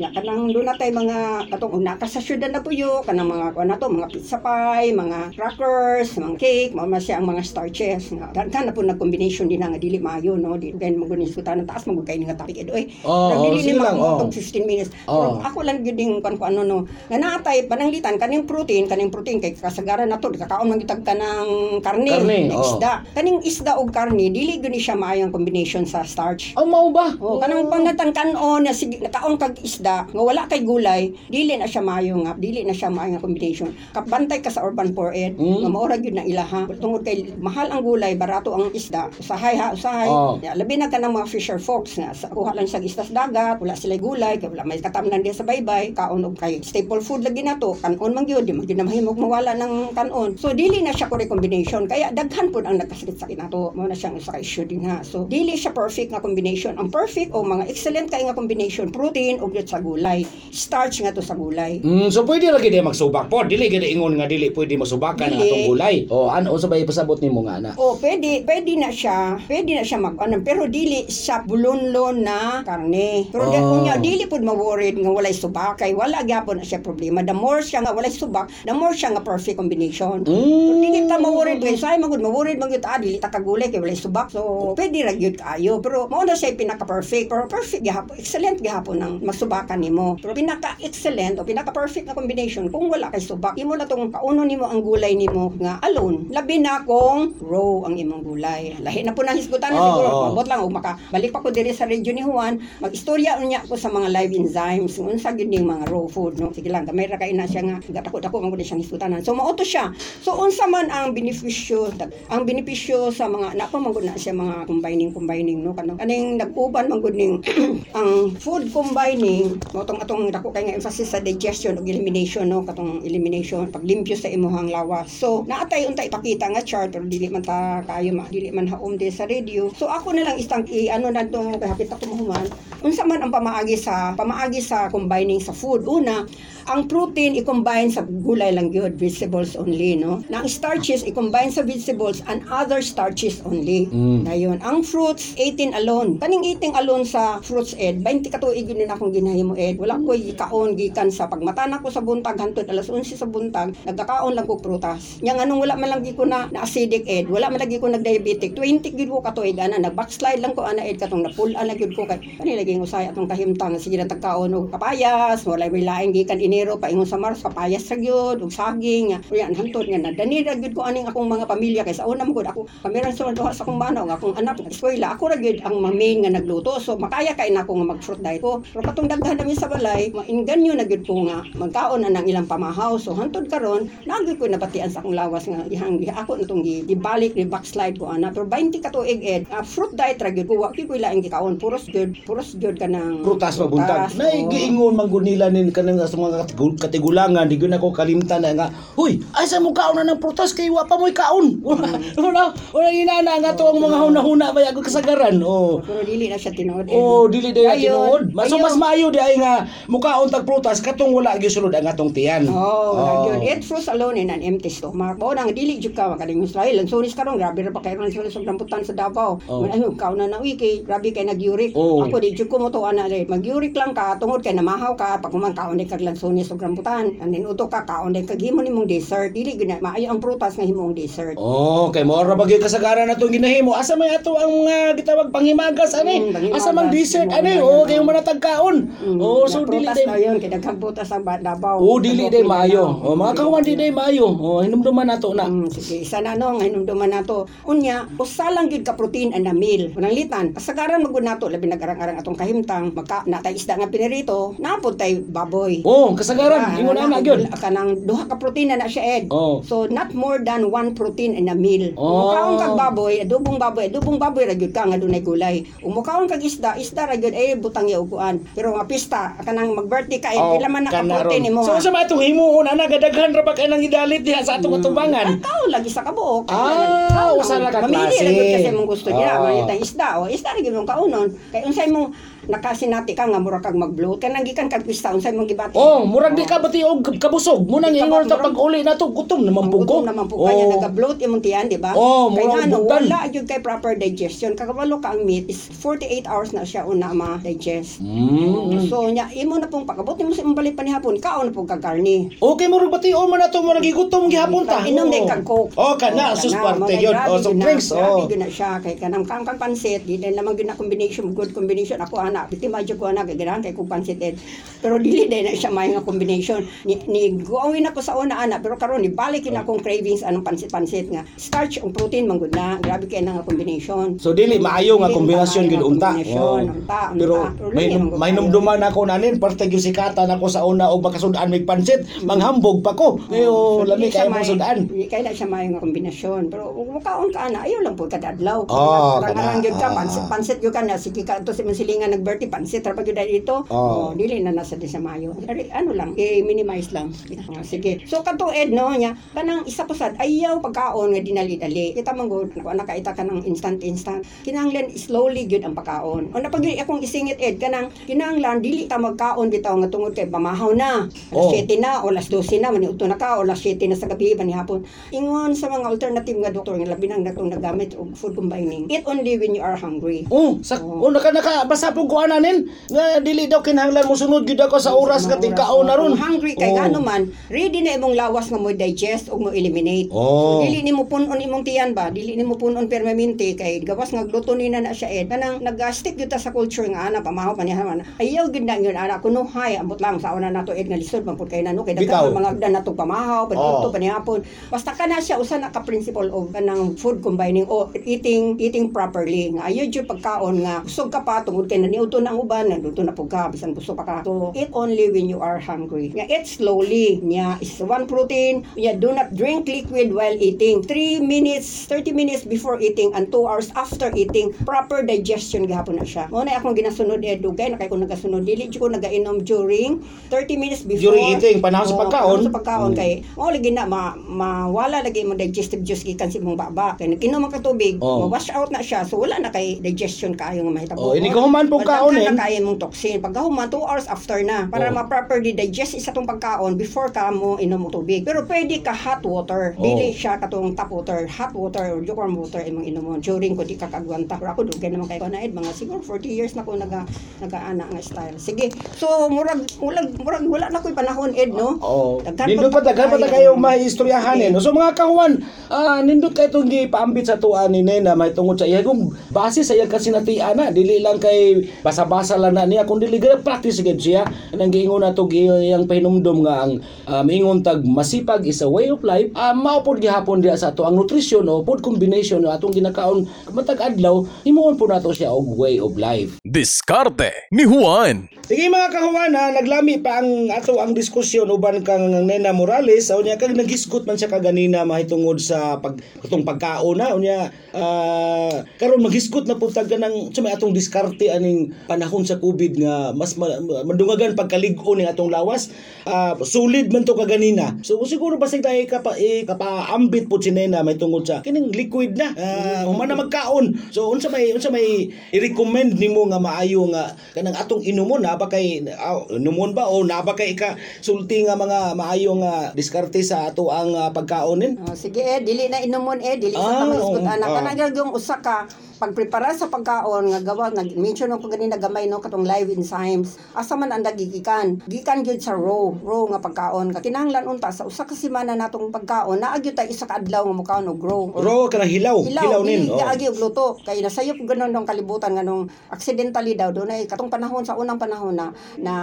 Ya, 0.00 0.08
kanang 0.08 0.48
doon 0.56 0.64
na 0.64 0.72
tayo 0.80 0.88
mga 0.88 1.52
katong 1.52 1.84
una 1.84 2.00
ka 2.00 2.08
sa 2.08 2.24
syudad 2.24 2.48
na 2.48 2.64
puyo, 2.64 3.04
kanang 3.04 3.28
mga 3.28 3.52
kuan 3.52 3.68
nato, 3.68 3.92
mga 3.92 4.08
pizza 4.08 4.40
pie, 4.40 4.88
mga 4.88 5.36
crackers, 5.36 6.16
mga 6.16 6.40
cake, 6.40 6.72
man 6.72 6.88
siya 7.12 7.20
ang 7.20 7.28
mga 7.28 7.44
starches. 7.44 8.08
Nga 8.08 8.32
daghan 8.32 8.64
na 8.64 8.72
po 8.72 8.80
na 8.80 8.96
combination 8.96 9.44
din 9.44 9.60
nga 9.60 9.76
dili 9.76 10.00
maayo 10.00 10.32
no, 10.32 10.56
di 10.56 10.72
mo 10.96 11.04
gunis 11.04 11.36
kuta 11.36 11.52
ng 11.52 11.68
taas 11.68 11.84
magugay 11.84 12.16
nga 12.24 12.32
topic 12.32 12.64
edo 12.64 12.72
eh. 12.72 12.88
Oh, 13.04 13.12
oh, 13.12 13.28
Pero 13.28 13.52
dili 13.52 13.60
ni 13.68 13.72
lang, 13.76 14.00
oh. 14.00 14.16
makatog 14.16 14.32
15 14.32 14.64
minutes. 14.64 14.90
Pero 15.04 15.20
Oh. 15.22 15.44
ako 15.44 15.60
lang 15.60 15.84
gyud 15.84 15.92
ding 15.92 16.24
kan 16.24 16.40
ko 16.40 16.48
ano 16.48 16.64
no. 16.64 16.88
Nga 17.12 17.18
naatay 17.20 17.68
pananglitan 17.68 18.16
kaning 18.16 18.48
protein, 18.48 18.88
kaning 18.88 19.12
protein 19.12 19.44
kay 19.44 19.52
kasagaran 19.52 20.08
nato 20.08 20.32
kakaon 20.32 20.72
man 20.72 20.80
gitag 20.80 21.04
kanang 21.04 21.84
karne, 21.84 22.08
Karne, 22.08 22.48
oh. 22.48 22.64
isda. 22.64 23.04
Kaning 23.12 23.44
isda 23.44 23.76
og 23.76 23.92
karne 23.92 24.32
dili 24.32 24.56
gyud 24.56 24.72
ni 24.72 24.80
siya 24.80 24.96
maayong 24.96 25.28
combination 25.28 25.84
sa 25.84 26.00
starch. 26.00 26.56
Ang 26.56 26.72
mao 26.72 26.88
ba? 26.88 27.12
Oh, 27.20 27.36
kanang 27.36 27.68
pangatang 27.68 28.16
kanon 28.16 28.64
na 28.64 28.72
sige 28.72 28.96
nakaon 29.04 29.36
kag 29.36 29.60
isda 29.60 30.08
nga 30.08 30.22
wala 30.24 30.48
kay 30.48 30.64
gulay, 30.64 31.12
dili 31.28 31.60
na 31.60 31.68
siya 31.68 31.84
maayo 31.84 32.16
nga, 32.24 32.32
dili 32.38 32.64
na 32.64 32.72
siya 32.72 32.88
maayo 32.88 33.18
nga 33.18 33.20
combination. 33.20 33.68
Kapantay 33.92 34.40
ka 34.40 34.48
sa 34.48 34.64
urban 34.64 34.96
poor 34.96 35.12
ed, 35.12 35.36
Mm. 35.36 35.66
nga 35.66 35.68
maura 35.68 35.96
gyud 35.98 36.14
na 36.14 36.22
ilaha. 36.22 36.70
Tungod 36.78 37.01
kay 37.06 37.30
mahal 37.38 37.70
ang 37.70 37.82
gulay, 37.86 38.18
barato 38.18 38.50
ang 38.56 38.74
isda. 38.74 39.12
Usahay 39.14 39.54
ha, 39.54 39.70
usahay. 39.70 40.10
Oh. 40.10 40.42
Ya, 40.42 40.58
labi 40.58 40.80
na 40.80 40.90
ka 40.90 40.98
ng 40.98 41.12
mga 41.14 41.28
fisher 41.30 41.60
folks 41.62 41.94
nga 41.94 42.10
sa 42.16 42.26
kuha 42.32 42.56
lang 42.56 42.66
sa 42.66 42.82
isda 42.82 43.06
sa 43.06 43.26
dagat, 43.26 43.62
wala 43.62 43.78
sila 43.78 43.94
gulay, 44.00 44.40
kay 44.40 44.50
wala 44.50 44.66
may 44.66 44.82
katamnan 44.82 45.22
diya 45.22 45.36
sa 45.36 45.46
baybay, 45.46 45.94
kaon 45.94 46.26
og 46.26 46.34
kay 46.34 46.58
staple 46.64 47.04
food 47.04 47.22
lagi 47.22 47.46
na 47.46 47.54
to, 47.60 47.78
kanon 47.78 48.12
man 48.16 48.26
gyud, 48.26 48.48
di 48.48 48.56
man 48.56 48.66
gyud 48.66 48.80
na 48.80 48.88
mahimog 48.88 49.18
mawala 49.20 49.54
ng 49.54 49.94
kanon. 49.94 50.34
So 50.40 50.50
dili 50.50 50.82
na 50.82 50.90
siya 50.90 51.06
correct 51.06 51.30
combination, 51.30 51.86
kaya 51.86 52.10
daghan 52.10 52.50
pud 52.50 52.66
ang 52.66 52.82
nagkasakit 52.82 53.16
sa 53.20 53.30
kinato. 53.30 53.70
Mo 53.72 53.86
na 53.86 53.94
siyang 53.94 54.18
isa 54.18 54.34
ka 54.34 54.40
issue 54.42 54.66
din 54.66 54.82
ha. 54.88 55.04
So 55.06 55.28
dili 55.28 55.54
siya 55.54 55.70
perfect 55.70 56.10
nga 56.10 56.24
combination. 56.24 56.74
Ang 56.80 56.90
perfect 56.90 57.30
o 57.36 57.44
mga 57.46 57.70
excellent 57.70 58.08
kay 58.10 58.24
nga 58.26 58.34
combination, 58.34 58.90
protein 58.90 59.38
gyud 59.38 59.68
sa 59.68 59.78
gulay. 59.78 60.24
Starch 60.50 61.04
nga 61.04 61.12
to 61.12 61.20
sa 61.20 61.36
gulay. 61.36 61.78
Mm, 61.84 62.08
so 62.08 62.24
pwede 62.24 62.48
lagi 62.48 62.72
di 62.72 62.80
magsubak 62.80 63.28
po. 63.28 63.44
Dili 63.44 63.68
gid 63.68 63.84
ingon 63.84 64.16
nga 64.16 64.26
dili 64.26 64.48
pwede 64.50 64.80
masubakan 64.80 65.36
ang 65.36 65.40
atong 65.44 65.66
gulay. 65.68 65.94
O 66.08 66.32
ano 66.32 66.56
sa 66.56 66.68
bay 66.72 66.82
pasabot 66.92 67.16
nimo 67.24 67.40
nga 67.48 67.56
na? 67.56 67.70
O, 67.80 67.96
pwede, 67.96 68.44
pwede 68.44 68.76
na 68.76 68.92
siya, 68.92 69.40
pwede 69.48 69.72
na 69.72 69.80
siya 69.80 69.96
mag, 69.96 70.20
ano, 70.20 70.44
pero 70.44 70.68
dili 70.68 71.08
sa 71.08 71.40
bulunlo 71.40 72.12
na 72.12 72.60
karne. 72.60 73.32
Pero 73.32 73.48
Oh. 73.48 73.56
oh. 73.56 73.70
kunya, 73.80 73.96
dili 73.96 74.28
pud 74.28 74.44
ma-worried 74.44 75.00
nga 75.00 75.08
walay 75.08 75.32
subak, 75.32 75.80
kay 75.80 75.96
wala 75.96 76.20
gyapon 76.20 76.60
na 76.60 76.64
siya 76.68 76.84
problema. 76.84 77.24
The 77.24 77.32
more 77.32 77.64
siya 77.64 77.80
nga 77.80 77.96
walay 77.96 78.12
subak, 78.12 78.52
the 78.68 78.76
more 78.76 78.92
siya 78.92 79.16
nga 79.16 79.24
perfect 79.24 79.56
combination. 79.56 80.20
Mm. 80.28 80.84
dili 80.84 81.00
ta 81.08 81.16
ma-worried, 81.16 81.64
kay 81.64 81.80
say 81.80 81.96
magud 81.96 82.20
ma-worried 82.20 82.60
magud 82.60 82.84
ah, 82.84 83.00
dili 83.00 83.16
ta 83.16 83.32
kagulay 83.32 83.72
kay 83.72 83.80
walay 83.80 83.96
subak. 83.96 84.28
So, 84.28 84.76
pwede 84.76 85.00
ra 85.00 85.16
gyud 85.16 85.40
kaayo. 85.40 85.80
Pero 85.80 86.12
mao 86.12 86.28
na 86.28 86.36
siya 86.36 86.52
pinaka-perfect. 86.52 87.32
Pero 87.32 87.48
perfect 87.48 87.80
gihapon, 87.80 88.14
excellent 88.20 88.60
gihapon 88.60 89.00
ng 89.00 89.12
magsubakan 89.24 89.80
nimo. 89.80 90.20
Pero 90.20 90.36
pinaka-excellent 90.36 91.40
o 91.40 91.46
pinaka-perfect 91.48 92.10
na 92.10 92.14
combination 92.18 92.68
kung 92.68 92.92
wala 92.92 93.08
kay 93.08 93.22
subak. 93.22 93.56
Imo 93.56 93.78
na 93.78 93.88
tong 93.88 94.12
kauno 94.12 94.44
nimo 94.44 94.68
ang 94.68 94.84
gulay 94.84 95.16
nimo 95.16 95.54
nga 95.62 95.78
alone. 95.86 96.28
Labi 96.28 96.58
na 96.60 96.81
kung 96.84 97.34
raw 97.42 97.86
ang 97.88 97.94
imong 97.98 98.22
gulay. 98.22 98.76
Lahi 98.78 99.02
na 99.06 99.14
po 99.14 99.22
nang 99.22 99.38
hisgutan 99.38 99.74
na 99.74 99.80
Oo, 99.80 99.86
siguro. 99.88 100.08
oo. 100.08 100.24
Mabot 100.32 100.46
lang 100.48 100.60
og 100.62 100.72
maka 100.72 100.98
balik 101.10 101.32
pa 101.34 101.42
ko 101.42 101.50
diri 101.50 101.72
sa 101.74 101.88
region 101.88 102.14
ni 102.16 102.24
Juan, 102.24 102.60
mag-istorya 102.82 103.38
unya 103.42 103.62
ko 103.64 103.74
sa 103.74 103.88
mga 103.90 104.08
live 104.12 104.32
enzymes, 104.36 104.98
unsa 104.98 105.34
gyud 105.34 105.48
ning 105.50 105.66
mga 105.66 105.88
raw 105.90 106.04
food 106.08 106.38
no. 106.38 106.54
Sige 106.54 106.68
lang, 106.68 106.84
gamay 106.86 107.08
ra 107.08 107.18
kay 107.18 107.34
na 107.34 107.48
siya 107.48 107.62
nga 107.64 107.76
gatakot-ako 107.82 108.42
man 108.42 108.50
gud 108.52 108.62
siyang 108.62 108.82
hisgutanan. 108.82 109.22
So 109.24 109.34
mao 109.34 109.52
to 109.54 109.64
siya. 109.66 109.90
So 110.22 110.36
unsa 110.38 110.66
man 110.68 110.88
ang 110.92 111.14
benepisyo, 111.16 111.90
ang 112.30 112.42
benepisyo 112.44 113.10
sa 113.10 113.26
mga 113.26 113.54
man 113.56 113.92
gud 113.92 114.06
na 114.06 114.18
siya 114.18 114.34
mga 114.36 114.66
combining 114.66 115.10
combining 115.12 115.60
no 115.62 115.74
kanang 115.74 115.98
kaning 115.98 116.38
nag-uban 116.38 116.88
man 116.88 117.00
gud 117.00 117.14
ning 117.16 117.42
ang 117.98 118.34
food 118.38 118.68
combining 118.72 119.58
mo 119.74 119.84
tong 119.86 120.00
atong 120.02 120.30
dako 120.32 120.50
kay 120.54 120.66
nga 120.66 120.74
emphasis 120.76 121.12
sa 121.12 121.20
digestion 121.20 121.78
ug 121.78 121.86
elimination 121.86 122.48
no 122.48 122.64
katong 122.64 123.02
elimination 123.04 123.68
paglimpyo 123.70 124.14
sa 124.16 124.30
imuhang 124.30 124.70
lawas. 124.70 125.08
So 125.10 125.44
naatay 125.46 125.86
unta 125.86 126.06
ipakita 126.06 126.48
nga 126.50 126.62
chart 126.72 126.88
pero 126.96 127.04
dili 127.04 127.28
man 127.28 127.44
ta 127.44 127.84
kaayo 127.84 128.16
ma 128.16 128.24
dili 128.32 128.48
man 128.48 128.64
haom 128.72 128.96
di 128.96 129.12
sa 129.12 129.28
radio. 129.28 129.68
So 129.76 129.92
ako 129.92 130.16
na 130.16 130.24
lang 130.24 130.40
istang 130.40 130.64
i 130.72 130.88
ano 130.88 131.12
na 131.12 131.28
to 131.28 131.44
kay 131.60 131.68
hapit 131.68 131.92
ako 131.92 132.08
mahuman. 132.16 132.48
Unsa 132.82 133.06
man 133.06 133.22
ang 133.22 133.30
pamaagi 133.30 133.78
sa 133.78 134.10
pamaagi 134.18 134.58
sa 134.58 134.90
combining 134.90 135.38
sa 135.38 135.54
food. 135.54 135.86
Una, 135.86 136.26
ang 136.66 136.90
protein 136.90 137.38
i-combine 137.38 137.90
sa 137.90 138.02
gulay 138.02 138.50
lang 138.50 138.74
gyud, 138.74 138.98
vegetables 138.98 139.54
only, 139.54 139.94
no? 139.94 140.22
Na 140.26 140.42
ang 140.42 140.50
starches 140.50 141.06
i-combine 141.06 141.50
sa 141.50 141.62
vegetables 141.62 142.22
and 142.26 142.42
other 142.50 142.82
starches 142.82 143.38
only. 143.46 143.86
Mm. 143.90 144.26
Dayon, 144.26 144.58
ang 144.66 144.82
fruits 144.82 145.34
18 145.38 145.78
alone. 145.78 146.18
Kaning 146.18 146.42
18 146.58 146.74
alone 146.78 147.06
sa 147.06 147.38
fruits 147.42 147.74
ed, 147.78 148.02
20 148.02 148.34
ka 148.34 148.38
tuig 148.42 148.66
yun 148.66 148.90
akong 148.90 149.14
ginahimo 149.14 149.54
ed. 149.54 149.78
Wala 149.78 149.98
ko 150.02 150.14
kaon 150.14 150.74
gikan 150.74 151.10
sa 151.10 151.30
pagmatan 151.30 151.78
ako 151.78 151.86
sa 151.90 152.02
buntag 152.02 152.38
hantod 152.38 152.66
alas 152.66 152.90
11 152.90 153.14
sa 153.14 153.30
buntag, 153.30 153.78
nagkakaon 153.86 154.34
lang 154.34 154.46
ko 154.46 154.58
prutas. 154.58 155.22
Nya 155.22 155.38
anong 155.38 155.62
wala 155.62 155.78
man 155.78 155.90
lang 155.90 156.02
gi 156.02 156.18
ko 156.18 156.26
na, 156.26 156.50
na 156.50 156.66
acidic 156.66 157.06
ed, 157.06 157.30
wala 157.30 157.46
man 157.46 157.62
lagi 157.62 157.78
ko 157.78 157.86
nag 157.86 158.02
diabetic. 158.02 158.58
20 158.58 158.90
gid 158.98 159.10
ko 159.10 159.22
ka 159.22 159.34
tuig 159.34 159.58
ana, 159.58 159.78
nag 159.78 159.94
backslide 159.94 160.42
lang 160.42 160.54
ko 160.58 160.66
ana 160.66 160.82
ed 160.82 160.98
katong 160.98 161.22
napulan 161.22 161.62
lang 161.62 161.78
gyud 161.78 161.94
ko 161.94 162.06
kay 162.06 162.18
kani 162.38 162.58
lagi 162.72 162.88
usay 162.88 163.04
atong 163.12 163.28
kahimtang 163.28 163.76
sige 163.76 164.00
na 164.00 164.08
tagkaon 164.08 164.56
og 164.56 164.72
papayas, 164.72 165.44
wala 165.44 165.68
may 165.68 165.84
laing 165.84 166.16
gikan 166.16 166.40
Enero 166.40 166.80
pa 166.80 166.88
ingon 166.88 167.04
sa 167.04 167.20
Mars 167.20 167.44
papayas 167.44 167.84
ra 167.92 168.00
gyud 168.00 168.40
og 168.40 168.48
saging. 168.48 169.12
Uya 169.28 169.52
hantod 169.52 169.84
nga 169.92 170.00
nadani 170.00 170.40
ra 170.40 170.56
gyud 170.56 170.72
ko 170.72 170.80
aning 170.88 171.04
akong 171.04 171.28
mga 171.28 171.44
pamilya 171.44 171.82
kay 171.84 171.92
sa 171.92 172.08
una 172.08 172.24
mo 172.24 172.32
gud 172.32 172.48
ako 172.48 172.64
kamiran 172.80 173.12
sa 173.12 173.28
duha 173.28 173.52
sa 173.52 173.68
akong 173.68 173.76
banaw 173.76 174.08
nga 174.08 174.16
akong 174.16 174.40
anak 174.40 174.64
eskwela 174.64 175.12
ako 175.12 175.28
ra 175.28 175.36
gyud 175.36 175.60
ang 175.68 175.84
mamin 175.84 176.24
nga 176.24 176.32
nagluto 176.32 176.80
so 176.80 176.96
makaya 176.96 177.36
kay 177.36 177.52
na 177.52 177.60
ako 177.60 177.84
nga 177.84 177.86
mag 177.92 178.00
fruit 178.00 178.22
diet 178.24 178.40
ko. 178.40 178.64
Pero 178.64 178.82
katong 178.88 179.08
daghan 179.12 179.36
namin 179.36 179.56
sa 179.58 179.68
balay, 179.68 180.08
mainganyo 180.08 180.72
na 180.72 180.88
gyud 180.88 181.04
ko 181.04 181.28
nga 181.28 181.44
magkaon 181.52 182.08
na 182.08 182.16
ng 182.16 182.24
ilang 182.24 182.48
pamahaw. 182.48 182.96
So 182.96 183.12
hantod 183.12 183.52
karon 183.52 183.92
nagid 184.08 184.40
ko 184.40 184.48
nabatian 184.48 184.88
sa 184.88 185.04
akong 185.04 185.12
lawas 185.12 185.44
nga 185.44 185.68
ihang 185.68 186.00
ako 186.00 186.40
nitong 186.40 186.64
gi 186.64 186.88
gibalik 186.88 187.36
ni 187.36 187.44
backslide 187.44 188.00
ko 188.00 188.08
ana. 188.08 188.32
Pero 188.32 188.48
20 188.48 188.80
ka 188.80 188.88
tuig 188.88 189.20
ed, 189.20 189.44
ah, 189.52 189.60
fruit 189.60 189.92
diet 189.92 190.24
ra 190.24 190.32
gyud 190.32 190.48
ko 190.48 190.56
wa 190.56 190.72
gyud 190.72 190.88
ko 190.88 190.96
laing 190.96 191.20
gikaon 191.20 191.60
puros 191.60 191.84
gyud 191.90 192.16
puros 192.22 192.54
gyud 192.62 192.78
ka 192.78 192.86
ng 192.86 193.20
prutas 193.20 193.58
mabuntag. 193.58 194.14
Nay 194.14 194.46
giingon 194.46 194.94
man 194.94 195.10
gud 195.10 195.26
nila 195.26 195.50
nin 195.50 195.68
kanang 195.68 195.98
sa 195.98 196.14
mga 196.14 196.46
katigul- 196.46 196.78
katigulangan 196.78 197.50
di 197.50 197.58
gyud 197.58 197.74
ako 197.74 197.90
kalimtan 197.90 198.40
na 198.40 198.54
nga. 198.54 198.66
Huy, 198.94 199.18
ay 199.34 199.44
sa 199.44 199.58
mo 199.58 199.74
kaon 199.74 199.98
na 199.98 200.06
ng 200.06 200.22
prutas 200.22 200.52
kay 200.52 200.70
wa 200.70 200.86
pa 200.86 200.94
mo'y 200.94 201.10
kaon. 201.10 201.58
Wala 202.22 202.42
wala 202.70 202.88
inana 202.88 203.36
nga 203.36 203.52
to 203.52 203.66
ang 203.66 203.80
mga 203.80 203.98
hunahuna 203.98 204.46
ba 204.50 204.62
ako 204.64 204.80
kasagaran. 204.80 205.42
Oh. 205.42 205.82
Pero 205.82 206.06
dili 206.06 206.30
na 206.30 206.38
siya 206.38 206.52
tinuod. 206.52 206.86
Oh, 206.88 207.26
dili 207.26 207.50
day 207.50 207.66
Ayun, 207.66 207.82
tinuod. 207.82 208.24
Mas 208.32 208.46
so, 208.46 208.56
ayun. 208.56 208.64
mas 208.64 208.76
maayo 208.76 209.06
di 209.08 209.18
ay 209.18 209.34
nga 209.36 209.66
mukaon 209.86 210.28
tag 210.28 210.44
prutas 210.44 210.78
katong 210.78 211.10
wala 211.10 211.34
gyud 211.34 211.50
sulod 211.50 211.72
ang 211.72 211.88
atong 211.88 212.12
tiyan. 212.12 212.46
Oh, 212.46 212.94
Oh. 212.94 213.24
yun. 213.26 213.40
Eat 213.42 213.64
fruits 213.64 213.88
alone 213.88 214.14
in 214.14 214.28
an 214.28 214.38
empty 214.40 214.68
stomach. 214.68 215.16
Bao 215.16 215.32
nang 215.32 215.50
dili 215.50 215.80
jud 215.80 215.92
ka 215.92 216.12
makaling 216.12 216.44
Israel. 216.44 216.76
Ang 216.76 216.86
sunis 216.86 217.12
karon 217.12 217.34
grabe 217.34 217.64
ra 217.64 217.72
pa 217.72 217.80
kay 217.80 217.96
ron 217.96 218.06
sunis 218.06 218.36
og 218.36 218.44
rambutan 218.44 218.84
sa 218.84 218.92
Davao. 218.92 219.40
Oh. 219.48 219.64
Ay, 219.64 219.80
kaon 219.96 220.20
na 220.20 220.28
na 220.28 220.38
wiki, 220.38 220.84
grabe 220.84 221.08
kay 221.10 221.24
nag-uric. 221.24 221.72
Oh. 221.72 222.04
Ako 222.04 222.20
di 222.20 222.36
jud 222.36 222.51
ko 222.52 222.60
mo 222.60 222.68
to 222.68 222.84
ana 222.84 223.08
rin. 223.08 223.24
Mag-uric 223.24 223.72
lang 223.72 223.96
ka 223.96 224.20
tungod 224.20 224.44
kay 224.44 224.52
namahaw 224.52 224.92
ka 224.92 225.16
pag 225.16 225.32
man 225.32 225.56
kaon 225.56 225.80
kag 225.82 226.04
lansunis 226.04 226.52
og 226.52 226.60
rambutan. 226.60 227.16
Anin 227.18 227.48
uto 227.48 227.64
ka 227.66 227.82
kaon 227.82 228.12
kag 228.12 228.36
himo 228.36 228.60
nimong 228.60 228.84
dessert. 228.84 229.32
Dili 229.32 229.56
gina 229.56 229.80
maayo 229.80 230.12
ang 230.12 230.20
prutas 230.20 230.52
nga 230.52 230.62
himong 230.62 230.92
dessert. 230.92 231.34
Oh, 231.34 231.88
kay 231.88 232.04
mo 232.04 232.20
ra 232.20 232.36
bagay 232.36 232.60
kasagaran 232.60 233.08
natong 233.08 233.32
ginahimo. 233.32 233.72
Asa 233.72 233.96
may 233.96 234.12
ato 234.12 234.36
ang 234.36 234.52
mga 234.62 235.00
gitawag 235.00 235.32
panghimagas 235.32 235.96
ani? 235.96 236.28
Mm. 236.28 236.52
Asa 236.52 236.68
man 236.70 236.92
dessert 236.92 237.24
Mm, 237.24 237.38
ani? 237.38 237.54
Oh, 237.56 237.82
mm. 237.82 237.88
kay 237.88 237.98
mo 237.98 238.12
natag 238.12 238.38
kaon. 238.38 238.92
Mm, 238.92 239.18
Oh, 239.18 239.46
nga 239.46 239.48
so 239.48 239.64
dili 239.64 239.86
day 239.86 240.04
na 240.04 240.18
yun, 240.18 240.36
kay 240.36 240.50
daghang 240.50 240.76
prutas 240.76 241.08
ang 241.08 241.22
ba- 241.22 241.40
Davao. 241.40 241.78
Oh, 241.78 241.96
dili 241.96 242.28
day 242.28 242.42
maayo. 242.42 242.84
Oh, 243.00 243.14
mga 243.14 243.38
kawan 243.38 243.62
di 243.62 243.72
day 243.72 243.88
maayo. 243.88 244.28
Oh, 244.28 244.60
hinumduman 244.60 245.06
nato 245.06 245.30
na. 245.32 245.46
Mm, 245.46 245.70
sige, 245.70 246.02
isa 246.02 246.18
na 246.18 246.34
no, 246.34 246.52
ngayon 246.52 246.84
duman 246.84 247.08
nato. 247.08 247.46
Unya, 247.64 248.04
usa 248.14 248.50
lang 248.50 248.66
gyud 248.66 248.82
ka 248.82 248.92
protein 248.92 249.30
and 249.30 249.46
a 249.46 249.54
meal. 249.54 249.88
Unang 249.94 250.10
litan, 250.10 250.50
kasagaran 250.50 251.00
magud 251.00 251.22
nato 251.22 251.46
labi 251.46 251.64
nagarang-arang 251.64 252.18
atong 252.18 252.34
kahimtang, 252.42 252.90
magka 252.90 253.22
natay 253.24 253.54
isda 253.54 253.78
nga 253.78 253.86
pinirito, 253.86 254.58
napod 254.58 254.98
tay 254.98 255.22
baboy. 255.22 255.78
Oh, 255.86 256.10
kasagaran 256.12 256.74
ingon 256.74 256.98
ano 256.98 257.14
ana 257.14 257.22
gyud. 257.22 257.46
Kanang 257.54 258.02
duha 258.02 258.26
ka 258.26 258.34
protein 258.34 258.74
na 258.74 258.82
na 258.82 258.90
siya 258.90 259.22
ed. 259.22 259.30
Oh. 259.30 259.62
So 259.62 259.86
not 259.86 260.10
more 260.12 260.42
than 260.42 260.66
one 260.68 260.98
protein 260.98 261.38
in 261.38 261.46
a 261.46 261.54
meal. 261.54 261.94
Oh. 261.94 262.34
Umukaon 262.34 262.54
kag 262.58 262.74
baboy, 262.74 263.14
adubong 263.22 263.56
baboy, 263.56 263.86
adubong 263.86 264.18
baboy 264.18 264.50
ra 264.50 264.58
gyud 264.58 264.74
ka 264.74 264.82
nga 264.82 264.98
dunay 264.98 265.22
gulay. 265.22 265.62
Umukaon 265.80 266.26
kag 266.26 266.42
isda, 266.42 266.74
isda 266.74 267.06
ra 267.06 267.14
gyud 267.14 267.32
ay 267.32 267.54
butang 267.54 267.86
ya 267.86 268.02
uguan. 268.02 268.42
Pero 268.52 268.74
nga 268.74 268.84
pista, 268.84 269.38
kanang 269.40 269.72
mag-birthday 269.72 270.18
ka, 270.18 270.34
eh, 270.34 270.40
Oh, 270.42 270.58
pila 270.58 270.66
man 270.66 270.82
na 270.82 270.90
ka 270.90 271.06
kana 271.06 271.22
protein 271.22 271.46
nimo. 271.46 271.62
So 271.62 271.78
sa 271.78 271.94
mga 271.94 272.10
itong 272.10 272.24
himuon 272.26 272.66
ana 272.66 272.90
gadaghan 272.90 273.30
ra 273.30 273.46
ba 273.46 273.54
kay 273.54 273.70
nang 273.70 273.78
idalit 273.78 274.26
diha 274.26 274.42
sa 274.42 274.58
atong 274.58 274.82
atubangan? 274.82 275.38
Ikaw 275.38 275.70
lagi 275.70 275.86
sa 275.86 276.02
kabuok. 276.02 276.50
Ah, 276.50 277.30
usa 277.38 277.62
na 277.62 277.70
ka 277.70 277.86
Mamili 277.86 278.10
klase. 278.10 278.24
lang 278.26 278.34
gyud 278.34 278.50
kasi 278.50 278.68
mong 278.74 278.88
gusto. 278.90 279.08
Oh. 279.12 279.62
May 279.62 279.78
isda 279.78 280.08
o 280.18 280.26
isda 280.26 280.50
ra 280.50 280.58
gyud 280.58 280.74
mong 280.74 280.90
kaunon. 280.90 281.28
Kay 281.54 281.62
unsay 281.62 281.86
mong 281.86 282.10
nakasinati 282.50 283.14
ka 283.14 283.30
nga 283.30 283.38
mura 283.38 283.62
kag 283.62 283.78
mag-bloat 283.78 284.18
kanang 284.18 284.42
gikan 284.42 284.66
kag 284.66 284.82
pista 284.82 285.14
unsay 285.14 285.30
mong 285.30 285.46
gibati. 285.46 285.78
Oh, 285.78 286.02
murag 286.02 286.34
di 286.34 286.42
ka 286.42 286.58
bati 286.58 286.82
og 286.82 287.06
kabusog. 287.18 287.66
Mo 287.66 287.78
nang 287.78 287.94
ingon 287.94 288.26
ta 288.26 288.38
pag 288.38 288.54
uli 288.54 288.82
na 288.82 288.98
to 288.98 289.10
gutom 289.14 289.46
naman 289.46 289.70
pug 289.70 289.86
ko. 289.86 290.02
Gutom 290.02 290.10
naman 290.10 290.26
po 290.26 290.42
kanya 290.46 290.64
Oh. 290.66 290.72
nagka-bloat 290.74 291.18
imong 291.22 291.42
tiyan, 291.42 291.66
di 291.70 291.78
ba? 291.78 291.94
Oh, 291.94 292.30
Kaya 292.34 292.46
mura 292.46 292.62
ano, 292.66 292.76
wala 292.82 293.18
gyud 293.30 293.46
kay 293.46 293.62
proper 293.62 293.94
digestion. 293.94 294.58
Kakabalo 294.58 294.98
ka 294.98 295.14
ang 295.14 295.22
meat 295.22 295.46
is 295.46 295.70
48 295.70 296.26
hours 296.26 296.50
na 296.50 296.66
siya 296.66 296.82
una 296.82 297.14
ma-digest. 297.14 298.02
Mm. 298.02 298.90
So 298.90 299.06
nya 299.10 299.30
imo 299.30 299.58
na 299.58 299.70
pong 299.70 299.86
pagabot 299.86 300.18
mo 300.18 300.34
sa 300.34 300.42
imong 300.42 300.58
balik 300.58 300.74
pa 300.74 300.82
ni 300.82 300.90
hapon, 300.90 301.18
kaon 301.22 301.54
pong 301.54 301.70
kag 301.70 301.82
karne. 301.82 302.30
Okay 302.34 302.66
rin 302.66 302.90
bati 302.90 303.14
o 303.14 303.26
man 303.26 303.38
na 303.38 303.50
to 303.50 303.62
mo 303.62 303.70
nagigutom 303.70 304.26
gihapon 304.26 304.66
ta. 304.66 304.82
Inom 304.82 305.10
din 305.10 305.26
kag 305.26 305.46
coke. 305.46 305.74
Oh, 305.78 305.94
kana 305.94 306.32
Oh, 306.32 306.38
sus 306.38 306.54
parte 306.54 306.94
grabe 306.96 307.28
Oh, 307.28 307.38
so 307.38 307.52
drinks. 307.54 307.92
Oh. 307.92 308.24
na 308.32 308.48
siya 308.48 308.80
kay 308.80 308.96
kanang 308.96 309.26
kang 309.28 309.44
kang 309.44 309.60
pansit 309.60 310.02
di 310.08 310.16
naman 310.18 310.56
gyud 310.56 310.66
na 310.66 310.74
combination 310.74 311.30
good 311.36 311.52
combination 311.52 312.00
ako 312.00 312.18
ana 312.32 312.48
biktima 312.48 312.80
jud 312.80 312.96
ko 312.96 313.12
ana 313.12 313.22
kay 313.22 313.36
ganahan 313.36 313.60
kay 313.60 313.76
kog 313.76 313.86
pansit 313.86 314.16
ed 314.18 314.40
pero 314.80 314.96
dili 314.96 315.28
din 315.28 315.44
na 315.44 315.52
siya 315.52 315.68
may 315.68 315.92
nga 315.92 316.00
combination 316.00 316.64
ni, 316.82 316.96
ni 317.06 317.36
gawin 317.38 317.84
ako 317.84 318.00
sa 318.00 318.16
una 318.16 318.40
ana 318.40 318.58
pero 318.58 318.74
karon 318.74 319.04
ni 319.04 319.12
balik 319.12 319.44
yun 319.44 319.60
akong 319.60 319.78
cravings 319.78 320.24
anong 320.24 320.42
pansit 320.42 320.72
pansit 320.72 321.06
nga 321.06 321.22
starch 321.36 321.76
ang 321.78 321.92
protein 321.92 322.24
man 322.24 322.40
gud 322.40 322.50
na 322.50 322.80
grabe 322.80 323.04
kay 323.04 323.20
na 323.20 323.36
nga 323.36 323.44
combination 323.44 324.16
So 324.16 324.32
dili 324.32 324.56
maayo 324.56 324.96
nga 324.96 325.10
kombinasyon 325.10 325.68
unta. 325.82 326.14
kombinasyon, 326.14 326.62
Oh. 326.62 326.78
unta. 326.78 327.02
Pero 327.12 327.36
Pero 327.52 327.74
may 327.74 327.86
may 327.98 328.30
ko 328.30 328.38
numduman 328.40 328.80
ako 328.80 329.00
nanin 329.04 329.36
parte 329.36 329.66
gyud 329.66 329.82
sikatan 329.82 330.30
ako 330.30 330.46
sa 330.46 330.62
una 330.62 330.86
og 330.88 331.02
makasudan 331.02 331.50
mig 331.50 331.66
pansit, 331.66 332.06
manghambog 332.22 332.80
pa 332.80 332.94
ko. 332.94 333.18
Ayo, 333.28 333.82
So, 333.82 333.84
lami 333.84 334.08
kay 334.08 334.30
mo 334.30 334.38
sudan. 334.40 334.86
Kay 334.86 335.20
na 335.20 335.34
siya 335.34 335.50
may 335.50 335.66
nga 335.66 335.82
kombinasyon. 335.82 336.48
Pero 336.48 336.70
kung 336.70 336.94
mukaon 336.94 337.28
ka 337.28 337.50
na, 337.50 337.66
ayaw 337.66 337.82
lang 337.82 337.98
po 337.98 338.06
kada 338.06 338.30
adlaw. 338.32 338.62
Oh, 338.64 339.18
Karangaran 339.18 339.58
kana, 339.58 339.64
gyud 339.64 339.76
ka, 339.76 339.88
ah. 339.90 339.94
pansit, 339.94 340.24
pansit 340.30 340.58
gyud 340.62 340.70
ka 340.70 340.82
na. 340.82 340.94
Sige 340.94 341.22
ka, 341.22 341.42
ito 341.42 341.50
si 341.50 341.66
Mansilingan 341.66 342.14
nag-birthday, 342.22 342.46
pansit, 342.46 342.86
ra 342.86 342.94
pa 342.94 343.02
gyud 343.02 343.18
dito. 343.18 343.66
Oh. 343.66 343.82
Oh, 343.82 344.10
dili 344.14 344.38
na 344.38 344.54
nasa 344.54 344.78
di 344.78 344.86
sa 344.86 345.02
mayo. 345.02 345.34
Ari, 345.50 345.66
ano 345.74 345.90
lang, 345.90 346.14
i-minimize 346.14 346.94
lang. 346.94 347.10
Ah, 347.50 347.66
sige. 347.66 348.06
So, 348.06 348.22
katued, 348.22 348.70
no, 348.70 348.94
nya, 348.94 349.18
kanang 349.34 349.66
isa 349.66 349.82
po 349.82 349.92
sad, 349.98 350.14
ayaw 350.22 350.62
pagkaon 350.62 351.18
nga 351.18 351.20
dinali-dali. 351.20 351.98
Kita 351.98 352.14
man 352.14 352.30
gud, 352.30 352.54
kung 352.54 352.70
nakaita 352.70 353.18
ka 353.18 353.26
ng 353.26 353.42
instant-instant. 353.42 354.22
Kinahanglan 354.46 354.94
slowly 354.94 355.50
gyud 355.50 355.66
ang 355.66 355.74
pagkaon. 355.74 356.30
O 356.30 356.38
napag 356.38 356.62
akong 356.62 357.02
isingit 357.02 357.42
ed, 357.42 357.58
kanang 357.58 357.90
kinahanglan, 358.06 358.62
dili 358.62 358.86
ta 358.86 359.02
magkaon 359.02 359.50
bitaw 359.50 359.74
nga 359.82 359.90
tungod 359.90 360.14
kay 360.14 360.30
pamahaw 360.30 360.70
na. 360.72 361.10
Alas 361.10 361.42
Oh. 361.42 361.50
7 361.50 361.82
na, 361.82 362.06
o 362.06 362.14
alas 362.14 362.30
12 362.30 362.62
na, 362.62 362.70
maniuto 362.70 363.02
na 363.10 363.18
ka, 363.18 363.42
o 363.42 363.42
alas 363.42 363.58
7 363.58 363.90
na 363.90 363.98
sa 363.98 364.06
gabi, 364.06 364.38
manihapon. 364.38 364.86
Ingon 365.10 365.58
sa 365.58 365.66
mga 365.66 365.90
alternative 365.90 366.38
nga 366.38 366.54
doktor, 366.54 366.78
nga 366.78 366.92
labi 366.94 367.10
nang 367.10 367.26
natong 367.26 367.50
nagamit 367.50 367.98
og 367.98 368.14
food 368.14 368.38
combining. 368.38 368.86
Eat 368.86 369.02
only 369.08 369.34
when 369.40 369.56
you 369.56 369.64
are 369.64 369.74
hungry. 369.74 370.22
Oh, 370.30 370.60
sa 370.62 370.78
oh. 370.78 371.10
naka 371.10 371.32
naka 371.32 371.64
basta 371.64 371.90
pug 371.90 372.11
kuan 372.12 372.28
nanin 372.28 372.68
nga 372.92 373.24
dili 373.24 373.48
daw 373.48 373.64
kinahanglan 373.64 374.04
mo 374.04 374.12
sunod 374.12 374.44
gyud 374.44 374.60
ako 374.60 374.76
sa 374.76 374.92
oras 374.92 375.24
nga 375.24 375.40
tingkaon 375.40 375.88
na 375.88 375.96
ron. 375.96 376.12
Kung 376.12 376.20
hungry 376.20 376.52
kay 376.52 376.68
Oh. 376.68 376.76
gano 376.76 377.00
man, 377.00 377.32
ready 377.48 377.80
na 377.80 377.96
imong 377.96 378.12
lawas 378.12 378.52
nga 378.52 378.56
mo 378.56 378.68
digest 378.68 379.32
o 379.32 379.40
mo 379.40 379.48
eliminate. 379.48 380.12
Oh. 380.12 380.60
So, 380.60 380.68
dili 380.68 380.84
nimo 380.84 381.04
punon 381.04 381.40
imong 381.40 381.64
tiyan 381.64 381.92
ba? 381.92 382.12
Dili 382.12 382.36
nimo 382.36 382.56
punon 382.56 382.84
perma 382.84 383.16
20 383.16 383.56
kay 383.56 383.80
gawas 383.80 384.12
nga 384.12 384.24
gluto 384.24 384.52
ni 384.52 384.68
na 384.68 384.80
na 384.80 384.92
siya 384.92 385.08
ed 385.08 385.32
kanang 385.32 385.64
nag-stick 385.64 386.14
gyud 386.14 386.28
ta 386.28 386.36
sa 386.36 386.52
culture 386.52 386.84
nga 386.86 387.08
ana 387.08 387.20
pamahaw 387.20 387.54
pa 387.54 387.62
niya 387.62 387.80
man 387.80 388.04
ayaw 388.18 388.48
gid 388.48 388.64
na 388.64 388.76
yun 388.76 388.92
ana 388.92 389.16
kuno 389.16 389.46
hay 389.46 389.80
ambot 389.80 389.96
lang 389.96 390.20
sa 390.20 390.36
una 390.36 390.52
nato 390.52 390.72
ed 390.72 390.84
nga 390.86 390.98
lisod 390.98 391.22
man 391.22 391.38
pud 391.38 391.48
kay 391.48 391.62
nano 391.62 391.80
kay 391.80 391.94
daghan 391.94 392.28
mga 392.28 392.50
agdan 392.52 392.72
nato 392.74 392.92
pamahaw 392.92 393.46
Oo. 393.46 393.48
padto 393.48 393.88
pa 393.88 393.96
nihapon 393.96 394.40
basta 394.68 394.92
kana 394.92 395.16
siya 395.16 395.38
usa 395.38 395.56
na 395.56 395.70
ka 395.70 395.80
principle 395.80 396.28
of 396.28 396.50
kanang 396.50 396.92
food 396.98 397.22
combining 397.22 397.64
o 397.68 397.86
eating 398.02 398.58
eating 398.58 398.90
properly 398.90 399.54
nga 399.54 399.70
ayaw 399.70 399.86
jud 399.86 400.04
pagkaon 400.04 400.60
nga 400.60 400.82
busog 400.82 401.08
ka 401.08 401.22
pa 401.22 401.40
tungod 401.40 401.70
kay 401.70 401.78
naniuto 402.02 402.18
na 402.18 402.34
ang 402.34 402.42
uban 402.42 402.66
naluto 402.66 403.06
na 403.06 403.14
pud 403.14 403.30
ka 403.30 403.46
bisan 403.46 403.74
busog 403.74 403.94
pa 403.94 404.02
ka 404.02 404.16
so 404.26 404.50
eat 404.58 404.70
only 404.74 405.10
when 405.14 405.30
you 405.30 405.38
are 405.38 405.62
hungry. 405.62 406.10
Nga 406.10 406.26
eat 406.26 406.46
slowly. 406.50 407.22
Nya 407.22 407.62
is 407.62 407.78
one 407.78 408.10
protein. 408.10 408.66
Nya 408.74 408.98
do 408.98 409.14
not 409.14 409.30
drink 409.38 409.70
liquid 409.70 410.10
while 410.10 410.34
eating. 410.34 410.82
3 410.82 411.22
minutes 411.22 411.86
30 411.86 412.10
minutes 412.10 412.42
before 412.42 412.82
eating 412.82 413.14
and 413.14 413.30
2 413.30 413.46
hours 413.46 413.70
after 413.78 414.10
eating 414.18 414.50
proper 414.66 415.06
digestion 415.06 415.70
gihapon 415.70 416.02
na 416.02 416.06
siya. 416.06 416.26
Mo 416.34 416.42
na 416.42 416.58
akong 416.58 416.74
ginasunod 416.74 417.22
eh 417.22 417.38
dugay 417.38 417.70
na 417.70 417.78
kay 417.78 417.86
ko 417.86 417.94
nagasunod. 417.94 418.42
Dili 418.42 418.66
ko 418.74 418.90
nagainom 418.90 419.46
during 419.46 420.02
30 420.32 420.58
minutes 420.58 420.82
before. 420.82 421.14
During 421.14 421.38
eating, 421.38 421.62
panahon 421.62 421.86
sa 421.86 421.94
pagkaon. 421.94 422.42
panahon 422.42 422.46
sa 422.50 422.54
pagkaon. 422.58 422.90
Mm. 422.92 422.98
kay 422.98 423.12
mo 423.38 423.46
lagi 423.52 423.70
na 423.70 423.84
ma, 423.86 424.16
mawala 424.18 425.04
lagi 425.04 425.22
mo 425.22 425.38
digestive 425.38 425.86
juice 425.86 426.02
gikan 426.02 426.32
sa 426.32 426.42
imong 426.42 426.58
baba. 426.58 426.98
Kay 426.98 427.14
kinom 427.20 427.46
ka 427.46 427.62
tubig 427.62 428.02
Oo. 428.02 428.26
ma-wash 428.26 428.50
out 428.50 428.74
na 428.74 428.82
siya. 428.82 429.06
So 429.06 429.20
wala 429.22 429.38
na 429.38 429.54
kay 429.54 429.78
digestion 429.78 430.34
kaayo 430.34 430.66
nga 430.66 430.72
mahitabo. 430.72 430.98
Oh, 430.98 431.14
ini 431.14 431.30
kahuman 431.30 431.68
pong 431.68 431.84
kaon, 431.84 431.91
eh. 431.91 431.91
Na 432.12 432.32
kaya 432.36 432.58
mong 432.62 432.78
toxin. 432.80 433.18
Pag 433.20 433.36
kahuman 433.36 433.68
2 433.68 433.76
hours 433.82 434.06
after 434.08 434.40
na 434.40 434.68
para 434.68 434.88
Oo. 434.88 434.96
ma-properly 434.96 435.52
digest 435.52 435.98
isa 435.98 436.14
tong 436.14 436.28
pagkaon 436.28 436.78
before 436.78 437.12
ka 437.12 437.28
mo 437.28 437.60
inom 437.60 437.88
tubig. 437.92 438.24
Pero 438.24 438.46
pwede 438.48 438.80
ka 438.80 438.94
hot 438.94 439.22
water. 439.26 439.76
Oo. 439.76 439.82
dili 439.82 440.14
siya 440.14 440.40
katong 440.40 440.72
tap 440.72 440.88
water. 440.88 441.24
Hot 441.28 441.52
water 441.52 441.92
or 441.92 442.00
lukewarm 442.00 442.38
water 442.38 442.62
imong 442.62 442.86
inomon 442.86 443.18
during 443.20 443.58
ko 443.58 443.66
di 443.66 443.76
ka 443.76 443.90
kagwanta. 443.90 444.38
Pero 444.38 444.54
ako 444.54 444.70
dugay 444.72 444.88
naman 444.88 445.10
kay 445.10 445.20
kanaid 445.20 445.52
mga 445.52 445.70
siguro 445.74 446.00
40 446.00 446.28
years 446.28 446.52
na 446.56 446.64
ko 446.64 446.78
naga 446.78 447.04
nagaana 447.42 447.84
nga 447.90 448.00
style. 448.00 448.36
Sige. 448.38 448.72
So 448.96 449.28
murag 449.28 449.66
murag 449.82 450.08
murag 450.16 450.44
wala 450.46 450.66
na 450.70 450.80
ko'y 450.80 450.94
panahon 450.96 451.34
ed 451.34 451.52
no? 451.52 451.76
Oo. 451.82 452.22
Daghan 452.22 452.46
nindot 452.48 452.72
pa 452.72 452.80
daghan 452.80 453.18
kayo 453.28 453.56
maistoryahan 453.58 454.38
eh. 454.38 454.50
So 454.62 454.70
mga 454.70 454.94
kahuan, 454.94 455.42
ah, 455.72 455.98
nindot 456.04 456.36
kay 456.36 456.46
itong 456.52 456.68
gipaambit 456.68 457.26
sa 457.26 457.40
tuan 457.40 457.72
ni 457.72 457.82
Nena 457.82 458.14
may 458.14 458.30
tungod 458.30 458.60
sa 458.60 458.68
iya 458.68 458.84
kung 458.84 459.10
base 459.32 459.64
sa 459.66 459.74
iya 459.74 459.88
kasinatian 459.88 460.54
na. 460.54 460.70
Dili 460.70 461.02
lang 461.02 461.18
kay 461.18 461.66
basa-basa 461.82 462.38
lang 462.38 462.54
na 462.56 462.64
niya 462.64 462.86
kundi 462.86 463.10
liga 463.10 463.36
practice 463.42 463.82
gid 463.82 463.98
siya. 463.98 464.24
Nang 464.54 464.70
giingon 464.70 465.02
nato 465.02 465.26
iyang 465.28 465.90
pahinumdom 465.90 466.46
nga 466.46 466.66
ang 466.66 466.72
um, 467.10 467.26
ingon 467.26 467.60
tag 467.60 467.82
masipag 467.82 468.46
is 468.46 468.62
a 468.62 468.70
way 468.70 468.88
of 468.88 469.02
life. 469.02 469.28
Uh, 469.34 469.52
mao 469.52 469.82
pod 469.82 469.98
gihapon 469.98 470.40
diya 470.40 470.54
sa 470.54 470.70
ato 470.70 470.86
ang 470.86 470.94
nutrition 470.94 471.44
o 471.50 471.66
food 471.66 471.82
combination 471.82 472.46
na 472.46 472.54
atong 472.54 472.72
ginakaon. 472.72 473.26
Matag 473.50 473.82
adlaw 473.82 474.22
himuon 474.46 474.78
po 474.78 474.86
nato 474.86 475.10
siya 475.10 475.34
og 475.34 475.58
way 475.58 475.82
of 475.82 475.98
life. 475.98 476.38
Diskarte 476.46 477.50
ni 477.50 477.66
Juan. 477.66 478.30
Sige 478.46 478.68
mga 478.68 478.90
kahuan 478.94 479.32
ha, 479.34 479.54
naglami 479.54 480.02
pa 480.02 480.22
ang 480.22 480.50
ato 480.54 480.78
ang 480.78 480.94
diskusyon 480.94 481.50
uban 481.50 481.82
kang 481.82 482.10
Nena 482.26 482.54
Morales. 482.54 483.10
Sa 483.10 483.18
unya 483.18 483.34
kag 483.34 483.58
nagisgot 483.58 484.06
man 484.06 484.20
siya 484.20 484.30
kaganina 484.30 484.86
mahitungod 484.86 485.42
sa 485.42 485.82
pag 485.82 485.98
katong 486.22 486.46
pagkaon 486.46 487.00
na 487.00 487.16
unya 487.16 487.50
ah, 487.74 488.62
karon 488.78 489.02
magisgot 489.02 489.48
na 489.48 489.58
pud 489.58 489.74
tag 489.74 489.90
nang 489.96 490.30
sa 490.30 490.44
may 490.44 490.54
atong 490.54 490.76
diskarte 490.76 491.32
aning 491.32 491.71
panahon 491.84 492.22
sa 492.22 492.36
COVID 492.36 492.72
nga 492.78 492.94
mas 493.12 493.34
ma- 493.34 493.58
ma- 493.58 493.84
madungagan 493.84 494.32
pagkalig-o 494.32 494.94
ning 494.94 495.06
atong 495.06 495.28
lawas. 495.28 495.70
Ah, 496.02 496.34
sulid 496.38 496.90
man 496.90 497.02
to 497.02 497.14
kaganina 497.14 497.78
so 497.80 498.02
siguro 498.02 498.34
basig 498.36 498.58
tayo 498.58 498.78
kapa 498.84 499.14
eh, 499.14 499.46
kapaambit 499.46 500.26
pud 500.26 500.42
si 500.42 500.50
Nena 500.50 500.82
mahitungod 500.82 501.22
sa 501.22 501.40
kining 501.40 501.70
liquid 501.70 502.14
na. 502.14 502.34
Uh, 502.34 502.90
humana 502.90 503.14
magkaon. 503.14 503.72
So 503.90 504.10
unsa 504.10 504.26
may 504.26 504.50
unsa 504.50 504.68
may 504.68 505.06
i-recommend 505.30 505.94
nimo 505.94 506.26
nga 506.26 506.38
maayo 506.38 506.90
nga 506.90 507.14
kanang 507.32 507.54
atong 507.54 507.82
inumon? 507.82 508.20
Na 508.20 508.34
ba 508.34 508.46
kay 508.46 508.82
ah, 508.90 509.22
inumon 509.30 509.72
ba 509.72 509.86
o 509.86 510.02
na 510.02 510.20
ba 510.20 510.34
kay 510.34 510.52
ka 510.52 510.74
sulti 510.98 511.42
nga 511.42 511.54
mga 511.54 511.94
maayo 511.94 512.34
nga 512.38 512.70
diskarte 512.72 513.22
sa 513.22 513.46
ato 513.46 513.70
ang 513.70 513.94
ah, 513.94 514.10
pagkaonin? 514.10 514.82
Oh, 514.82 514.94
sige 514.94 515.20
eh, 515.20 515.38
dili 515.38 515.66
na 515.66 515.78
inumon 515.78 516.18
eh, 516.18 516.34
dili 516.34 516.54
Ah, 516.54 516.62
sa 516.62 516.74
pamaskot 516.82 517.18
oo, 517.18 517.26
anak. 517.26 517.48
ah. 517.48 517.54
Kanang 517.62 517.94
yung 517.94 518.10
usa 518.10 518.36
ka 518.38 518.66
pagprepara 519.02 519.50
sa 519.50 519.66
pagkaon 519.66 520.30
nga 520.30 520.40
gawa 520.46 520.70
nag 520.70 520.94
mention 520.94 521.34
ko 521.34 521.50
ganina 521.50 521.74
gamay 521.74 522.06
no 522.06 522.22
katong 522.22 522.46
live 522.46 522.70
enzymes 522.70 523.34
asa 523.58 523.74
man 523.74 523.90
ang 523.90 524.06
gigikan 524.14 524.78
gikan 524.86 525.26
gyud 525.26 525.42
sa 525.42 525.58
raw 525.58 525.90
raw 525.90 526.22
nga 526.30 526.40
pagkaon. 526.44 526.92
Ka 526.92 527.00
kinahanglan 527.00 527.48
unta 527.48 527.72
sa 527.72 527.88
usa 527.88 528.04
ka 528.04 528.12
semana 528.12 528.54
natong 528.54 528.92
pagkaon 528.92 529.40
naa 529.40 529.58
gyud 529.58 529.74
ta 529.74 529.82
isa 529.82 530.06
ka 530.06 530.20
adlaw 530.20 530.44
nga 530.46 530.54
mukaon 530.54 530.86
og 530.92 531.00
raw 531.02 531.22
raw 531.40 531.60
kanang 531.66 531.90
hilaw. 531.90 532.18
Hilaw, 532.22 532.60
nin 532.62 532.86
dili 532.86 533.02
oh. 533.02 533.08
agi 533.08 533.26
og 533.32 533.40
luto. 533.40 533.66
Kay 533.82 534.04
nasayop 534.04 534.38
ganon 534.44 534.70
nung 534.70 534.86
kalibutan 534.86 535.32
nga 535.32 535.42
nung 535.42 535.66
accidentally 535.88 536.54
daw 536.54 536.70
doon 536.70 536.92
ay 536.92 537.08
katong 537.08 537.32
panahon 537.32 537.64
sa 537.64 537.74
unang 537.74 537.98
panahon 537.98 538.36
na 538.36 538.52
na 538.78 538.94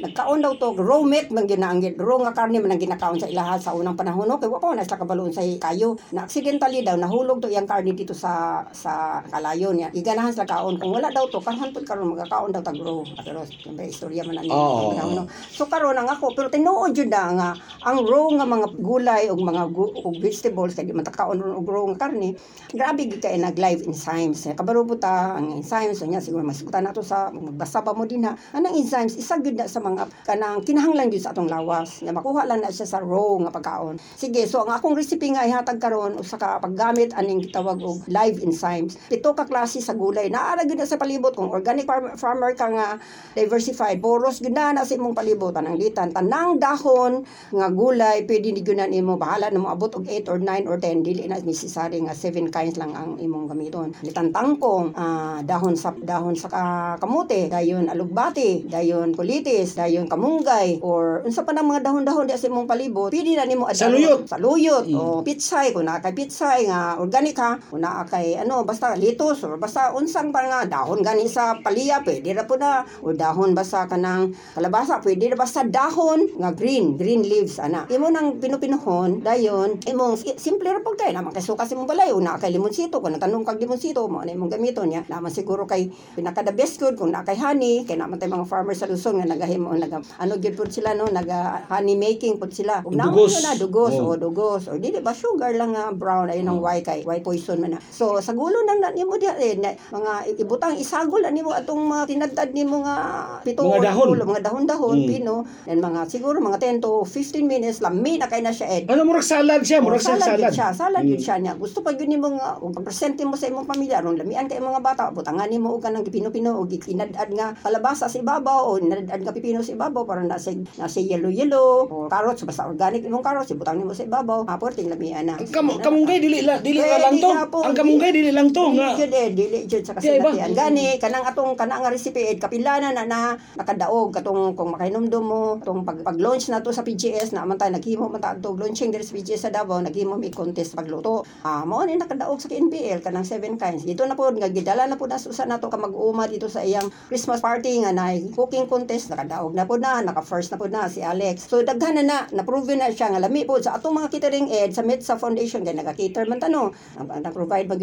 nagkaon 0.00 0.40
daw 0.40 0.54
to 0.56 0.72
raw 0.78 1.02
meat 1.02 1.28
man 1.34 1.44
ginaanggit. 1.44 1.98
Raw 1.98 2.22
nga 2.24 2.32
karne 2.32 2.62
man 2.62 2.72
ang 2.72 2.80
ginakaon 2.80 3.18
sa 3.18 3.28
ilaha 3.28 3.58
sa 3.58 3.74
unang 3.74 3.98
panahon 3.98 4.30
no? 4.30 4.38
Kay 4.38 4.48
wa 4.48 4.62
pa 4.62 4.72
na 4.72 4.86
sila 4.86 5.02
kabaloon 5.02 5.34
sa 5.34 5.42
kayo. 5.42 5.98
Na 6.14 6.24
accidentally 6.24 6.86
daw 6.86 6.94
nahulog 6.94 7.42
to 7.42 7.50
iyang 7.50 7.66
karne 7.66 7.92
dito 7.92 8.14
sa 8.14 8.64
sa 8.70 9.20
kalayo 9.34 9.74
niya. 9.74 9.90
Iganahan 9.90 10.30
sila 10.30 10.46
kaon. 10.46 10.78
Kung 10.78 10.94
wala 10.94 11.10
daw 11.10 11.26
to 11.26 11.42
karhan 11.42 11.74
pud 11.74 11.82
karon 11.82 12.14
magakaon 12.14 12.54
daw 12.54 12.62
tag 12.62 12.78
raw 12.78 13.02
pero 13.26 13.42
may 13.74 13.90
istorya 13.90 14.22
man 14.22 14.38
ani 14.38 14.50
Oo. 14.54 14.94
panahon, 14.94 15.10
no? 15.18 15.22
so 15.50 15.66
karon 15.66 15.98
ang 15.98 16.06
ako. 16.06 16.30
Pero 16.38 16.46
tinuod 16.46 16.94
jud 16.94 17.10
na 17.10 17.34
nga 17.34 17.50
ang 17.82 17.98
raw 18.06 18.26
nga 18.38 18.46
mga 18.46 18.68
gulay 18.78 19.22
o 19.26 19.34
mga 19.34 19.64
gu- 19.74 19.94
og 19.98 20.14
vegetables 20.22 20.78
kay 20.78 20.86
di 20.86 20.94
man 20.94 21.02
ta 21.02 21.10
kaon 21.10 21.42
ron 21.42 21.58
og 21.58 21.66
raw 21.66 21.84
nga 21.90 22.06
karne 22.06 22.38
grabe 22.70 23.02
gid 23.10 23.18
kay 23.18 23.34
nag 23.40 23.58
live 23.58 23.82
enzymes 23.88 24.46
kabaro 24.54 24.86
ta 24.94 25.34
ang 25.40 25.58
enzymes 25.58 25.98
so 25.98 26.06
nya 26.06 26.22
siguro 26.22 26.46
masigutan 26.46 26.86
nato 26.86 27.02
sa 27.02 27.32
magbasa 27.34 27.82
pa 27.82 27.96
mo 27.96 28.06
din 28.06 28.22
ha? 28.22 28.36
Anang 28.54 28.78
enzymes 28.78 29.18
isa 29.18 29.40
gyud 29.42 29.58
na 29.58 29.66
sa 29.66 29.82
mga 29.82 30.06
kanang 30.28 30.62
kinahanglan 30.62 31.10
gyud 31.10 31.24
sa 31.24 31.34
atong 31.34 31.50
lawas. 31.50 32.04
Nga 32.04 32.12
makuha 32.14 32.46
lang 32.46 32.62
na 32.62 32.70
siya 32.70 32.86
sa 32.86 33.02
raw 33.02 33.34
nga 33.42 33.50
pagkaon. 33.50 33.96
Sige 34.14 34.46
so 34.46 34.62
ang 34.62 34.70
akong 34.70 34.94
recipe 34.94 35.26
nga 35.32 35.42
ihatag 35.42 35.80
karon 35.80 36.20
usa 36.20 36.38
ka 36.38 36.60
paggamit 36.62 37.10
aning 37.16 37.42
gitawag 37.42 37.80
og 37.80 38.04
live 38.06 38.38
enzymes 38.44 38.94
pito 39.24 39.32
ka 39.32 39.48
klase 39.48 39.80
sa 39.80 39.96
gulay. 39.96 40.28
Naara 40.28 40.68
gyud 40.68 40.76
na 40.76 40.84
sa 40.84 41.00
palibot. 41.00 41.32
Kung 41.32 41.48
organic 41.48 41.88
farm- 41.88 42.12
farmer 42.12 42.52
ka 42.52 42.68
nga 42.68 43.00
diversified. 43.32 43.96
Poros 43.96 44.44
gyud 44.44 44.52
na 44.52 44.76
na 44.76 44.84
sa 44.84 44.92
imong 44.92 45.16
palibot. 45.16 45.48
Tanang 45.48 45.80
litan. 45.80 46.12
Tanang 46.12 46.60
dahon 46.60 47.24
nga 47.48 47.72
gulay 47.72 48.28
pwede 48.28 48.52
ni 48.52 48.60
gyud 48.60 48.76
na 48.76 48.84
nimo. 48.84 49.16
Bahala 49.16 49.48
na 49.48 49.56
mo 49.56 49.72
abot 49.72 49.88
og 49.96 50.04
8 50.04 50.28
or 50.28 50.36
9 50.36 50.68
or 50.68 50.76
10 50.76 51.00
dili 51.00 51.24
na 51.24 51.40
necessary 51.40 52.04
nga 52.04 52.12
7 52.12 52.52
kinds 52.52 52.76
lang 52.76 52.92
ang 52.92 53.16
imong 53.16 53.48
gamiton. 53.48 53.96
Litan 54.04 54.28
tangkong 54.28 54.92
ah, 54.92 55.40
dahon 55.40 55.72
sa 55.72 55.96
dahon 55.96 56.36
sa 56.36 56.52
ka- 56.52 57.00
kamote 57.00 57.48
dayon 57.48 57.88
alugbati 57.88 58.68
dayon 58.68 59.16
kulitis 59.16 59.72
dayon 59.72 60.04
kamunggay 60.04 60.84
or 60.84 61.24
unsa 61.24 61.48
pa 61.48 61.56
nang 61.56 61.64
mga 61.64 61.80
dahon-dahon 61.80 62.28
di 62.28 62.36
sa 62.36 62.44
imong 62.44 62.68
palibot 62.68 63.08
pwede 63.08 63.40
na 63.40 63.48
nimo 63.48 63.64
Saluyot. 63.72 64.28
saluyot. 64.28 64.84
O 64.92 65.24
pitsay. 65.24 65.72
Kung 65.72 65.88
naa 65.88 66.04
kay 66.04 66.12
pitsay 66.12 66.68
nga 66.68 67.00
organic 67.00 67.40
ha 67.40 67.56
kung 67.56 67.80
naa 67.80 68.04
kay 68.04 68.36
ano 68.36 68.60
basta 68.68 68.92
litos 68.92 69.12
or 69.20 69.54
basta 69.54 69.92
unsang 69.92 70.30
pa 70.30 70.42
nga 70.42 70.64
dahon 70.64 70.98
gani 71.00 71.26
sa 71.26 71.54
paliya 71.56 72.00
pwede 72.00 72.32
ra 72.32 72.42
po 72.42 72.56
na. 72.56 72.82
O 73.00 73.12
dahon 73.12 73.52
basta 73.52 73.84
kanang 73.84 74.32
kalabasa 74.52 74.98
pwede 74.98 75.30
ra 75.30 75.36
basta 75.36 75.62
dahon 75.62 76.26
nga 76.34 76.50
green 76.50 76.96
green 76.96 77.22
leaves 77.22 77.58
ana. 77.58 77.86
Imo 77.86 78.08
nang 78.08 78.38
pinupinuhon 78.38 79.20
dayon 79.20 79.78
imong 79.82 80.16
si- 80.16 80.36
simple 80.36 80.66
ra 80.66 80.80
pud 80.80 80.96
kay 80.96 81.10
naman 81.10 81.30
kay 81.30 81.40
sukas 81.40 81.70
imong 81.70 81.86
balay 81.86 82.10
una 82.10 82.34
kay 82.34 82.50
limonsito 82.50 82.98
kung 82.98 83.12
natanong 83.12 83.44
kag 83.44 83.58
limonsito 83.58 84.06
mo 84.06 84.20
na 84.20 84.30
imong 84.30 84.50
gamiton 84.50 84.88
niya 84.88 85.04
naman 85.06 85.28
siguro 85.28 85.64
kay 85.64 85.86
pinaka 86.12 86.40
the 86.40 86.50
best 86.50 86.78
good 86.78 86.94
kung 86.94 87.10
naa 87.10 87.22
kay 87.22 87.36
honey 87.36 87.82
kay 87.82 87.94
naman 87.94 88.16
tay 88.16 88.26
mga 88.26 88.44
farmers 88.44 88.78
sa 88.78 88.86
Luzon 88.86 89.18
nga 89.18 89.26
nagahimo 89.26 89.70
naga 89.74 90.00
ano 90.16 90.36
gyud 90.36 90.54
pud 90.54 90.70
sila 90.70 90.92
no? 90.92 91.04
Naga 91.04 91.66
honey 91.68 91.94
making 91.94 92.36
pud 92.36 92.50
sila. 92.50 92.80
Ug 92.80 92.94
naman 92.94 93.12
na 93.36 93.52
dugos 93.54 93.92
Oh. 93.94 94.10
o 94.10 94.16
dugos. 94.16 94.66
O 94.66 94.74
dili 94.74 94.98
ba 94.98 95.12
sugar 95.12 95.52
lang 95.52 95.72
nga 95.72 95.90
brown 95.90 96.26
ayun 96.26 96.48
ang 96.48 96.58
white 96.58 96.84
kay 96.84 97.00
white 97.02 97.20
poison 97.20 97.58
man 97.58 97.76
na. 97.76 97.80
So 97.84 98.16
sa 98.18 98.32
gulo 98.32 98.62
nang 98.62 98.80
na 98.80 98.93
nimo 98.94 99.14
di 99.14 99.26
eh, 99.26 99.54
na, 99.56 99.70
mga 99.74 100.12
ibutang 100.38 100.74
isagol 100.74 101.20
na 101.20 101.30
nimo 101.30 101.50
atong 101.50 101.82
mga 101.82 102.04
tinadtad 102.06 102.50
nimo 102.50 102.80
nga 102.80 102.96
pito 103.42 103.60
Mga 103.60 103.90
dahon. 103.90 104.06
ulo, 104.08 104.22
mga 104.24 104.42
dahon-dahon 104.42 104.96
Mm. 104.96 105.08
pino 105.08 105.34
then 105.64 105.78
mga 105.78 106.06
siguro 106.06 106.38
mga 106.38 106.58
10 106.60 106.78
to 106.78 107.02
15 107.02 107.42
minutes 107.42 107.78
lami 107.78 108.16
na 108.16 108.26
kay 108.26 108.38
na 108.38 108.50
siya 108.50 108.70
ed 108.72 108.84
ano 108.86 109.02
murag 109.02 109.24
salad 109.24 109.60
siya 109.60 109.82
murag 109.82 110.00
salad, 110.00 110.22
salad, 110.38 110.52
siya, 110.52 110.68
salad 110.70 111.02
Mm. 111.02 111.18
siya 111.18 111.36
niya. 111.36 111.52
Gusto 111.54 111.80
pa 111.80 111.90
yun 111.90 112.16
mo 112.16 112.30
nga, 112.32 112.56
kung 112.56 112.70
pag-presente 112.70 113.22
mo 113.22 113.34
sa 113.34 113.46
imong 113.46 113.66
pamilya, 113.66 113.98
ron 113.98 114.14
lamian 114.14 114.46
kay 114.46 114.58
mga 114.58 114.80
bata, 114.80 115.10
butangan 115.10 115.46
nimo 115.46 115.74
og 115.74 115.82
kanang 115.82 116.02
pipino-pino 116.02 116.54
og 116.54 116.70
inadad 116.70 117.28
nga 117.28 117.52
kalabasa 117.56 118.06
sa 118.06 118.16
ibabaw 118.16 118.68
o 118.68 118.78
inadad 118.78 119.18
nga 119.18 119.32
pipino 119.32 119.60
sa 119.60 119.72
ibabaw 119.72 120.04
para 120.04 120.22
nasa 120.22 120.54
nasa 120.76 121.00
yellow-yellow 121.00 121.86
o 121.86 121.96
carrots 122.06 122.44
basta 122.44 122.64
organic 122.64 123.02
imong 123.02 123.24
carrots 123.24 123.50
ibutang 123.50 123.76
nimo 123.76 123.90
sa 123.90 124.04
ibabaw. 124.04 124.46
Hapon 124.46 124.70
ting 124.70 124.86
lamian 124.86 125.26
na. 125.26 125.34
Ang 125.34 125.50
kam 125.50 125.66
kamunggay 125.74 126.20
dili 126.20 126.40
la 126.40 126.60
dili 126.60 126.78
Eh, 126.78 127.00
lang 127.00 127.16
to. 127.16 127.28
na. 127.28 127.48
Ang 127.48 127.74
kamunggay 127.74 128.10
dili 128.12 128.30
lang 128.30 128.52
to 128.52 128.64
jud 128.92 129.12
eh 129.14 129.28
dili 129.32 129.58
jud 129.64 129.84
sa 129.86 129.94
kasinatian. 129.96 130.50
Gani 130.52 131.00
kanang 131.00 131.24
atong 131.24 131.56
kana 131.56 131.80
nga 131.80 131.88
recipe 131.88 132.20
eh 132.20 132.36
kapilana 132.36 132.92
na 132.92 133.08
na 133.08 133.38
nakadaog 133.56 134.12
katong 134.12 134.52
kung 134.52 134.76
makainomdom 134.76 135.24
mo 135.24 135.56
tong 135.64 135.86
pag, 135.86 136.04
pag 136.04 136.20
launch 136.20 136.52
na 136.52 136.60
to 136.60 136.68
sa 136.74 136.84
PGS 136.84 137.32
na 137.32 137.48
man 137.48 137.56
tayo 137.56 137.72
naghimo 137.72 138.10
man 138.12 138.20
ta 138.20 138.36
og 138.36 138.60
launching 138.60 138.92
diri 138.92 139.06
sa 139.06 139.14
PGS 139.16 139.40
sa 139.48 139.50
Davao 139.54 139.80
naghimo 139.80 140.20
mi 140.20 140.28
contest 140.28 140.76
pagluto. 140.76 141.24
Ah 141.46 141.64
mao 141.64 141.80
ni 141.88 141.96
nakadaog 141.96 142.36
sa 142.42 142.50
KNBL 142.52 143.00
kanang 143.00 143.24
seven 143.24 143.56
kinds. 143.56 143.86
Dito 143.88 144.02
na 144.04 144.18
pod 144.18 144.36
nga 144.36 144.50
gidala 144.50 144.90
na 144.90 144.98
pod 144.98 145.08
na 145.08 145.16
sa 145.16 145.46
nato 145.48 145.70
ka 145.70 145.78
mag-uuma 145.78 146.26
dito 146.28 146.50
sa 146.50 146.66
iyang 146.66 146.90
Christmas 147.08 147.38
party 147.38 147.86
nga 147.86 147.96
na 147.96 148.12
cooking 148.36 148.66
contest 148.68 149.08
nakadaog 149.08 149.56
na 149.56 149.64
pod 149.64 149.80
na 149.80 150.02
naka 150.02 150.20
first 150.20 150.50
na 150.50 150.58
pod 150.58 150.74
na 150.74 150.90
si 150.90 150.98
Alex. 150.98 151.46
So 151.46 151.62
daghan 151.62 151.96
na 151.96 152.02
na 152.02 152.18
na-prove 152.34 152.74
na 152.74 152.90
siya 152.90 153.14
nga 153.14 153.22
lami 153.22 153.46
pod 153.46 153.62
sa 153.62 153.78
atong 153.78 153.94
mga 153.94 154.10
catering 154.10 154.48
ed 154.50 154.74
sa 154.74 154.82
Metsa 154.82 155.14
Foundation 155.14 155.62
nga 155.62 155.70
nag-cater 155.70 156.26
man 156.26 156.42
tano 156.42 156.74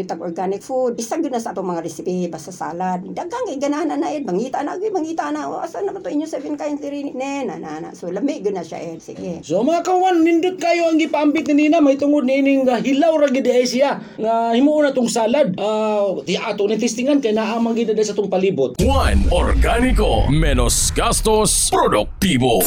gyud 0.02 0.10
tag 0.10 0.22
organic 0.26 0.66
food 0.66 0.91
isa 0.98 1.20
gyud 1.20 1.32
na 1.32 1.44
sa 1.44 1.52
atong 1.52 1.68
mga 1.68 1.84
recipe 1.84 2.28
basta 2.32 2.50
salad 2.50 3.04
daghang 3.12 3.46
kay 3.48 3.58
ganahan 3.60 3.94
na 3.96 4.10
ed 4.10 4.24
mangita 4.24 4.64
na 4.64 4.80
gyud 4.80 4.96
mangita 4.96 5.30
na 5.30 5.52
o 5.52 5.60
asa 5.60 5.84
naman 5.84 6.00
to 6.00 6.12
inyo 6.12 6.28
seven 6.28 6.56
kinds 6.56 6.82
diri 6.82 7.08
ni 7.08 7.14
ne 7.14 7.46
na 7.46 7.56
na 7.60 7.80
na 7.84 7.90
so 7.92 8.08
lami 8.08 8.40
gyud 8.40 8.56
na 8.56 8.64
siya 8.66 8.80
ed 8.80 9.04
sige 9.04 9.44
So 9.52 9.68
mga 9.68 9.84
kawan, 9.84 10.24
nindot 10.24 10.58
kayo 10.62 10.88
ang 10.88 11.02
gipaambit 11.02 11.50
ni 11.52 11.68
Nina, 11.68 11.84
may 11.84 12.00
tungod 12.00 12.24
ni 12.24 12.40
ining 12.40 12.64
uh, 12.70 12.80
hilaw 12.80 13.20
ra 13.20 13.28
ay 13.28 13.68
siya. 13.68 14.00
Nga 14.16 14.56
himuon 14.56 14.88
na 14.88 14.96
tong 14.96 15.12
salad. 15.12 15.54
Ah, 15.60 16.18
di 16.24 16.40
ato 16.40 16.72
ni 16.72 16.80
testingan 16.80 17.20
kay 17.20 17.36
naamang 17.36 17.76
gid 17.76 17.92
sa 18.00 18.16
tong 18.16 18.32
palibot. 18.32 18.80
Juan 18.80 19.28
Organico, 19.28 20.32
menos 20.32 20.90
gastos, 20.96 21.68
produktibo. 21.68 22.64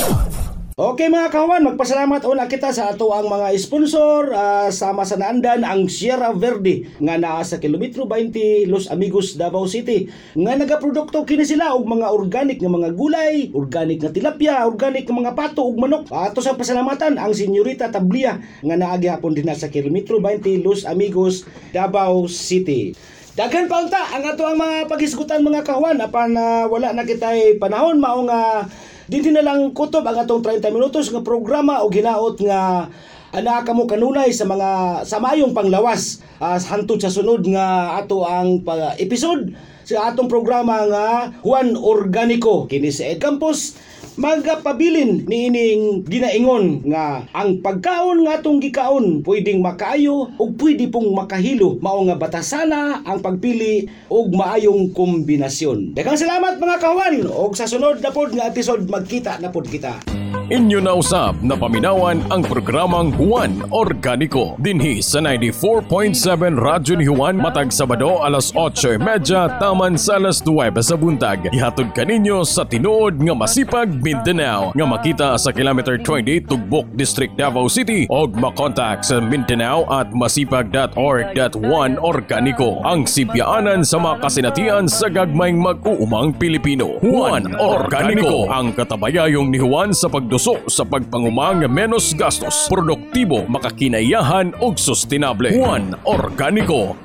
Okay 0.74 1.06
mga 1.06 1.30
kawan, 1.30 1.62
magpasalamat 1.70 2.26
una 2.26 2.50
kita 2.50 2.74
sa 2.74 2.90
ato 2.90 3.14
ang 3.14 3.30
mga 3.30 3.54
sponsor 3.62 4.34
ah, 4.34 4.66
sama 4.74 5.06
sa 5.06 5.14
naandan 5.14 5.62
ang 5.62 5.86
Sierra 5.86 6.34
Verde 6.34 6.90
nga 6.98 7.14
naa 7.14 7.46
sa 7.46 7.62
kilometro 7.62 8.10
20 8.10 8.66
Los 8.66 8.90
Amigos, 8.90 9.38
Davao 9.38 9.70
City 9.70 10.10
nga 10.34 10.58
nagaprodukto 10.58 11.22
kini 11.22 11.46
sila 11.46 11.78
og 11.78 11.86
mga 11.86 12.10
organic 12.10 12.58
nga 12.58 12.66
mga 12.66 12.90
gulay, 12.90 13.54
organic 13.54 14.02
nga 14.02 14.10
tilapia, 14.10 14.66
organic 14.66 15.06
nga 15.06 15.14
mga 15.14 15.38
pato 15.38 15.62
ug 15.62 15.78
manok. 15.78 16.10
Ato 16.10 16.42
sa 16.42 16.58
pasalamatan 16.58 17.22
ang 17.22 17.30
Senyorita 17.30 17.94
Tablia 17.94 18.42
nga 18.42 18.74
naa 18.74 18.98
gihapon 18.98 19.30
din 19.30 19.46
sa 19.54 19.70
kilometro 19.70 20.18
20 20.18 20.58
Los 20.66 20.82
Amigos, 20.90 21.46
Davao 21.70 22.26
City. 22.26 22.98
Daghan 23.38 23.70
pa 23.70 23.78
unta 23.78 24.10
ang 24.10 24.26
ato 24.26 24.42
ang 24.42 24.58
mga 24.58 24.90
paghisgutan 24.90 25.46
mga 25.46 25.62
kawan 25.62 26.02
apan 26.02 26.34
ah, 26.34 26.66
wala 26.66 26.90
na 26.90 27.06
kitay 27.06 27.62
panahon 27.62 28.02
mao 28.02 28.26
nga 28.26 28.66
Dili 29.04 29.28
na 29.28 29.44
lang 29.44 29.76
kutob 29.76 30.04
ang 30.08 30.16
atong 30.16 30.40
30 30.40 30.72
minutos 30.72 31.12
nga 31.12 31.20
programa 31.20 31.84
o 31.84 31.92
ginaot 31.92 32.40
nga 32.40 32.88
ana 33.34 33.66
kamo 33.66 33.84
kanunay 33.84 34.30
sa 34.30 34.46
mga 34.46 35.02
sa 35.04 35.18
mayong 35.18 35.52
panglawas 35.52 36.22
uh, 36.38 36.54
hantod 36.56 37.02
sa 37.02 37.10
sunod 37.10 37.42
nga 37.50 37.98
ato 37.98 38.22
ang 38.22 38.62
episode 38.96 39.52
sa 39.84 40.08
atong 40.08 40.30
programa 40.32 40.88
nga 40.88 41.06
Juan 41.44 41.76
Organico. 41.76 42.64
Kini 42.64 42.88
sa 42.88 43.12
Ed 43.12 43.20
Campus 43.20 43.76
magapabilin 44.14 45.26
ni 45.26 45.50
ining 45.50 46.06
ginaingon 46.06 46.86
nga 46.86 47.26
ang 47.34 47.58
pagkaon 47.58 48.22
nga 48.24 48.38
atong 48.38 48.62
gikaon 48.62 49.26
pwedeng 49.26 49.60
makaayo 49.60 50.30
ug 50.38 50.50
pwede 50.58 50.86
pong 50.90 51.10
makahilo. 51.12 51.78
Mao 51.82 52.02
nga 52.06 52.18
batasana 52.18 53.02
ang 53.02 53.18
pagpili 53.20 53.90
og 54.08 54.32
maayong 54.34 54.94
kombinasyon. 54.94 55.98
Daghang 55.98 56.18
salamat 56.18 56.58
mga 56.58 56.78
kawan! 56.80 57.14
Og 57.28 57.58
sa 57.58 57.66
sunod 57.66 57.98
na 57.98 58.14
pod 58.14 58.30
nga 58.32 58.46
episode 58.48 58.86
magkita 58.86 59.42
na 59.42 59.50
pod 59.50 59.66
kita 59.66 60.23
Inyo 60.44 60.76
na 60.76 60.92
usab 60.92 61.40
na 61.40 61.56
paminawan 61.56 62.20
ang 62.28 62.44
programang 62.44 63.16
Juan 63.16 63.64
Organico 63.72 64.60
dinhi 64.60 65.00
sa 65.00 65.16
94.7 65.16 66.12
Radyo 66.60 67.00
ni 67.00 67.08
Juan 67.08 67.40
matag 67.40 67.72
Sabado 67.72 68.20
alas 68.20 68.52
8:30 68.52 69.56
taman 69.56 69.96
sa 69.96 70.20
alas 70.20 70.44
9 70.44 70.76
sa 70.84 71.00
buntag. 71.00 71.48
Ihatod 71.48 71.96
kaninyo 71.96 72.44
sa 72.44 72.68
tinuod 72.68 73.24
nga 73.24 73.32
masipag 73.32 73.88
Mindanao 74.04 74.68
nga 74.76 74.84
makita 74.84 75.32
sa 75.40 75.48
kilometer 75.48 75.96
20 75.96 76.44
Tugbok 76.44 76.92
District 76.92 77.32
Davao 77.40 77.64
City 77.64 78.04
og 78.12 78.36
makontak 78.36 79.00
sa 79.00 79.24
Mindanao 79.24 79.88
at 79.88 80.12
masipag.org.1 80.12 81.96
Organico 82.04 82.84
ang 82.84 83.08
sibyaanan 83.08 83.80
sa 83.80 83.96
mga 83.96 84.20
kasinatian 84.20 84.92
sa 84.92 85.08
gagmayng 85.08 85.56
mag-uumang 85.56 86.36
Pilipino. 86.36 87.00
Juan 87.00 87.48
Organico 87.56 88.44
ang 88.52 88.76
katabayayong 88.76 89.48
ni 89.48 89.56
Juan 89.56 89.96
sa 89.96 90.12
pagduso 90.34 90.66
sa 90.66 90.82
pagpangumang 90.82 91.62
menos 91.70 92.10
gastos, 92.10 92.66
produktibo, 92.66 93.46
makakinayahan 93.46 94.50
ug 94.58 94.74
sustainable. 94.74 95.54
Juan 95.54 95.94
Organico 96.02 96.98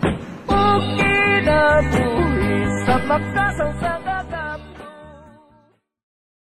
Kinabuhi 0.98 2.58
sa 2.90 2.98
makasawsaw 3.06 4.09